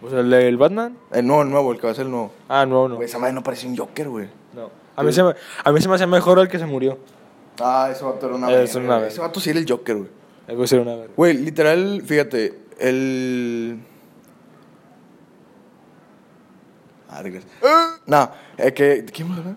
[0.01, 0.97] O sea, el del Batman.
[1.11, 2.31] El nuevo, el nuevo, el que va a ser el nuevo.
[2.49, 2.95] Ah, no, no.
[2.95, 4.27] Güey, esa madre no parece un Joker, güey.
[4.53, 4.69] no.
[4.95, 6.97] A, mí se me, a mí se me hacía mejor el que se murió.
[7.59, 9.07] Ah, ese vato era una verga.
[9.07, 10.63] Ese vato sí era el Joker, güey.
[10.63, 11.13] Así era una verga.
[11.15, 13.79] Güey, literal, fíjate, el...
[17.09, 17.45] Ah, gracias.
[18.05, 19.01] No, es que...
[19.03, 19.55] ¿de ¿Quién me habla?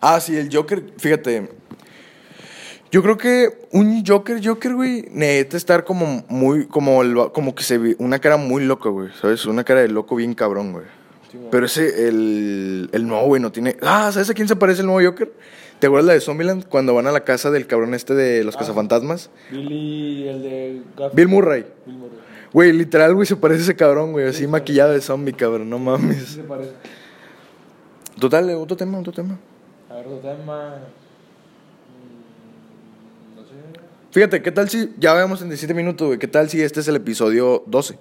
[0.00, 1.48] Ah, sí, el Joker, fíjate.
[2.90, 7.62] Yo creo que un Joker, Joker, güey, necesita estar como muy, como, el como que
[7.62, 9.44] se ve, una cara muy loca, güey, ¿sabes?
[9.44, 10.84] Una cara de loco bien cabrón, güey.
[11.50, 13.76] Pero ese, el, el nuevo, güey, no tiene...
[13.82, 15.30] Ah, ¿sabes a quién se parece el nuevo Joker?
[15.78, 16.66] ¿Te acuerdas la de Zombieland?
[16.66, 18.60] Cuando van a la casa del cabrón este de los Ah.
[18.60, 19.28] cazafantasmas.
[19.50, 21.66] Billy, el de Gaff- Bill Murray.
[21.84, 22.18] Bill Murray.
[22.54, 25.78] Güey, literal, güey, se parece a ese cabrón, güey, así maquillado de zombie, cabrón, no
[25.78, 26.22] mames.
[26.28, 26.70] Se parece.
[28.18, 29.38] Total, otro tema, otro tema.
[29.90, 30.76] A ver, otro tema.
[33.34, 33.52] Mm, No sé.
[34.10, 36.18] Fíjate, ¿qué tal si ya vamos en 17 minutos, güey?
[36.18, 37.98] ¿Qué tal si este es el episodio 12?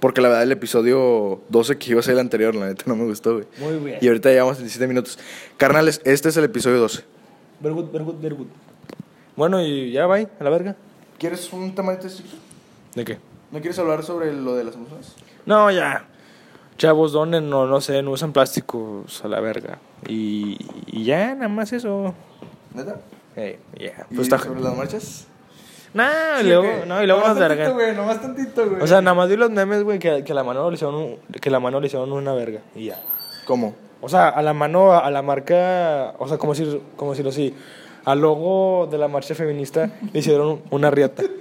[0.00, 2.94] Porque la verdad el episodio 12 que iba a ser el anterior, la neta no
[2.94, 3.46] me gustó, güey.
[3.58, 3.98] Muy bien.
[4.00, 5.18] Y ahorita ya vamos en 17 minutos.
[5.56, 7.04] Carnales, este es el episodio 12.
[7.60, 8.46] Very good, very good, very good.
[9.34, 10.76] Bueno, y ya, bye, a la verga.
[11.18, 12.22] ¿Quieres un tema de este
[12.94, 13.18] ¿De qué?
[13.50, 15.14] ¿No quieres hablar sobre lo de las emociones?
[15.46, 16.06] No, ya.
[16.78, 19.78] Chavos, donen, no, no sé, no usan plásticos a la verga.
[20.08, 20.56] Y,
[20.86, 22.14] y ya, nada más eso.
[22.72, 23.00] ¿Neta?
[23.36, 24.06] Eh, ya.
[24.10, 24.38] ¿Y Pues está.
[24.38, 25.26] sobre las marchas?
[25.94, 28.82] Nah, y luego, no, y luego nomás nos tantito, güey, nomás tantito, güey.
[28.82, 30.94] O sea, nada más vi los memes, güey, que, que a la mano le hicieron
[30.94, 32.60] un- que la mano le hicieron una verga.
[32.76, 33.00] Y ya.
[33.46, 33.74] ¿Cómo?
[34.00, 37.52] O sea, a la mano, a la marca, o sea, como decir, como decirlo así,
[38.04, 41.24] al logo de la marcha feminista le hicieron una riata.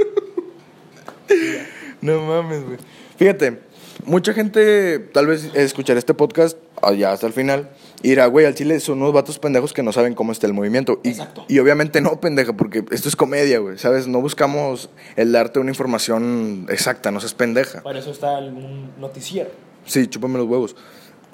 [2.01, 2.77] No mames, güey.
[3.17, 3.59] Fíjate,
[4.05, 7.69] mucha gente tal vez escuchará este podcast allá hasta el final
[8.03, 10.53] y dirá, güey, al chile son unos vatos pendejos que no saben cómo está el
[10.53, 10.99] movimiento.
[11.03, 11.45] Y, Exacto.
[11.47, 14.07] y obviamente no, pendeja, porque esto es comedia, güey, ¿sabes?
[14.07, 17.81] No buscamos el darte una información exacta, no seas pendeja.
[17.81, 18.53] Para eso está el-
[18.99, 19.49] noticiero.
[19.85, 20.75] Sí, chúpame los huevos.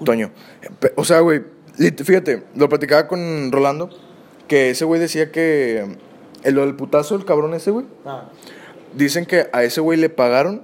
[0.03, 0.31] Toño.
[0.95, 1.41] O sea, güey,
[2.03, 3.89] fíjate, lo platicaba con Rolando,
[4.47, 5.97] que ese güey decía que
[6.43, 8.29] el, lo del putazo, el cabrón ese, güey, Ah,
[8.95, 10.61] Dicen que a ese güey le pagaron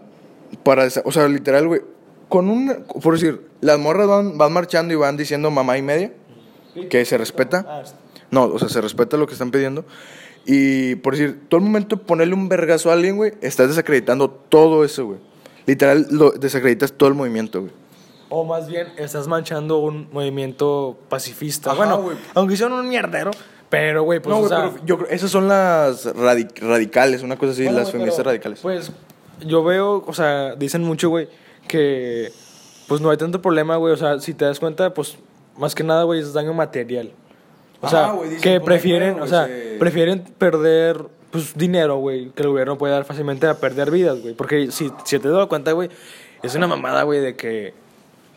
[0.64, 0.88] para...
[1.06, 1.82] O sea, literal, güey.
[2.28, 2.86] Con un...
[3.02, 6.14] Por decir, las morras van, van marchando y van diciendo mamá y media.
[6.89, 7.66] Que se respeta.
[7.68, 7.84] ah,
[8.32, 9.86] No, o sea, se respeta lo que están pidiendo.
[10.45, 14.84] Y por decir, todo el momento ponerle un vergazo a alguien, güey, estás desacreditando todo
[14.86, 15.20] eso, güey.
[15.66, 17.74] Literal, lo desacreditas todo el movimiento, güey.
[18.30, 21.72] O más bien, estás manchando un movimiento pacifista.
[21.72, 22.18] Ajá, bueno, güey.
[22.36, 23.32] aunque hicieron un mierdero,
[23.70, 25.10] pero, güey, pues, no, o güey, sea, pero yo creo...
[25.10, 28.60] Esas son las radi- radicales, una cosa así, Bueno, las güey, feministas pero, radicales.
[28.62, 28.91] Pues
[29.46, 31.28] yo veo, o sea, dicen mucho, güey,
[31.68, 32.32] que
[32.88, 33.94] pues no hay tanto problema, güey.
[33.94, 35.18] O sea, si te das cuenta, pues
[35.58, 37.12] más que nada, güey, es daño material.
[37.82, 42.42] O Ajá, sea, dicen, que prefieren, o sea, se- prefieren perder pues dinero, güey, que
[42.42, 44.34] el gobierno puede dar fácilmente a perder vidas, güey.
[44.34, 45.90] Porque si, si te das cuenta, güey,
[46.42, 47.74] es una mamada, güey, de que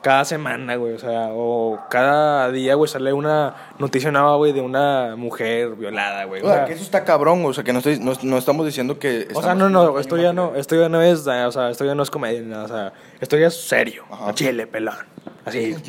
[0.03, 4.61] cada semana, güey, o sea, o cada día, güey, sale una noticia nueva, güey, de
[4.61, 6.43] una mujer violada, güey.
[6.43, 8.99] O sea, que eso está cabrón, o sea, que no, estoy, no, no estamos diciendo
[8.99, 9.29] que...
[9.33, 11.95] O sea, no, no, esto ya no, esto ya no es, o sea, esto ya
[11.95, 14.35] no es comedia, nada, o sea, esto ya es serio, Ajá.
[14.35, 14.97] chile, pelón,
[15.45, 15.75] así.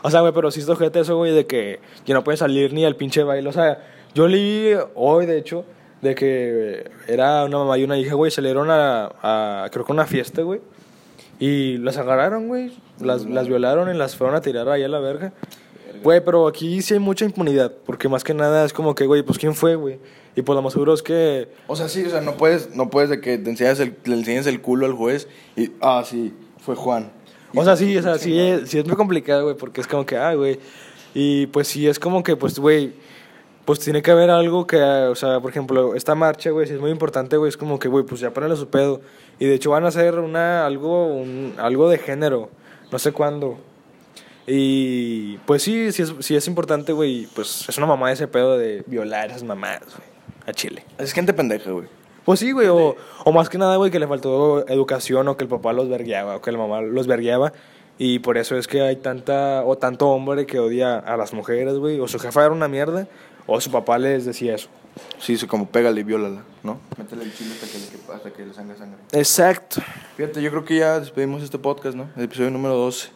[0.00, 2.72] O sea, güey, pero sí es ojete eso, güey, de que ya no puede salir
[2.72, 3.82] ni al pinche baile, o sea,
[4.14, 5.64] yo leí hoy, de hecho,
[6.02, 10.06] de que era una mamá y una hija, güey, salieron a, a creo que una
[10.06, 10.60] fiesta, güey,
[11.40, 14.98] y las agarraron, güey, las, las violaron y las fueron a tirar ahí a la
[14.98, 15.32] verga.
[16.02, 19.22] Güey, pero aquí sí hay mucha impunidad, porque más que nada es como que, güey,
[19.22, 19.98] pues ¿quién fue, güey?
[20.36, 21.48] Y pues lo más seguro es que...
[21.66, 24.14] O sea, sí, o sea, no puedes, no puedes de que te enseñas el, le
[24.14, 25.26] enseñes el culo al juez
[25.56, 27.10] y, ah, sí, fue Juan.
[27.54, 30.06] O sea, sí, o sea, sí es, sí es muy complicado, güey, porque es como
[30.06, 30.60] que, ah, güey.
[31.14, 32.92] Y pues sí, es como que, pues, güey,
[33.64, 36.80] pues tiene que haber algo que, o sea, por ejemplo, esta marcha, güey, sí es
[36.80, 39.00] muy importante, güey, es como que, güey, pues ya para su pedo.
[39.38, 42.50] Y de hecho van a hacer una, algo, un, algo de género,
[42.90, 43.58] no sé cuándo.
[44.46, 48.56] Y pues sí, sí es, sí es importante, güey, pues es una mamá ese pedo
[48.56, 50.08] de violar a esas mamás, güey,
[50.46, 50.84] a Chile.
[50.96, 51.86] Es gente pendeja, güey.
[52.24, 55.44] Pues sí, güey, o, o más que nada, güey, que le faltó educación o que
[55.44, 57.52] el papá los vergueaba o que la mamá los vergueaba.
[57.98, 61.74] Y por eso es que hay tanta, o tanto hombre que odia a las mujeres,
[61.74, 61.98] güey.
[61.98, 63.08] O su jefa era una mierda,
[63.48, 64.68] o su papá les decía eso.
[65.18, 66.78] Sí, eso como pégale y viólala, ¿no?
[66.96, 68.98] Métele el chile hasta que le, hasta que le sangre sangre.
[69.12, 69.80] Exacto.
[70.16, 72.08] Fíjate, yo creo que ya despedimos este podcast, ¿no?
[72.16, 73.08] El episodio número 12.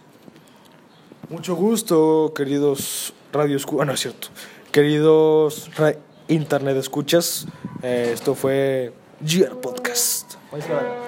[1.28, 3.86] Mucho gusto, queridos radio escuchas.
[3.86, 4.28] no es cierto.
[4.70, 5.96] Queridos ra-
[6.28, 7.46] internet escuchas.
[7.82, 10.34] Eh, esto fue GR Podcast.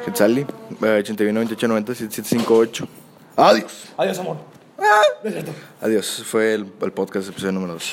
[0.04, 0.40] Quetzali,
[0.82, 2.88] eh, 81 28 90 7758.
[3.36, 3.84] Adiós.
[3.96, 4.36] Adiós, amor.
[5.80, 6.22] Adiós.
[6.26, 7.92] Fue el, el podcast, episodio número 12.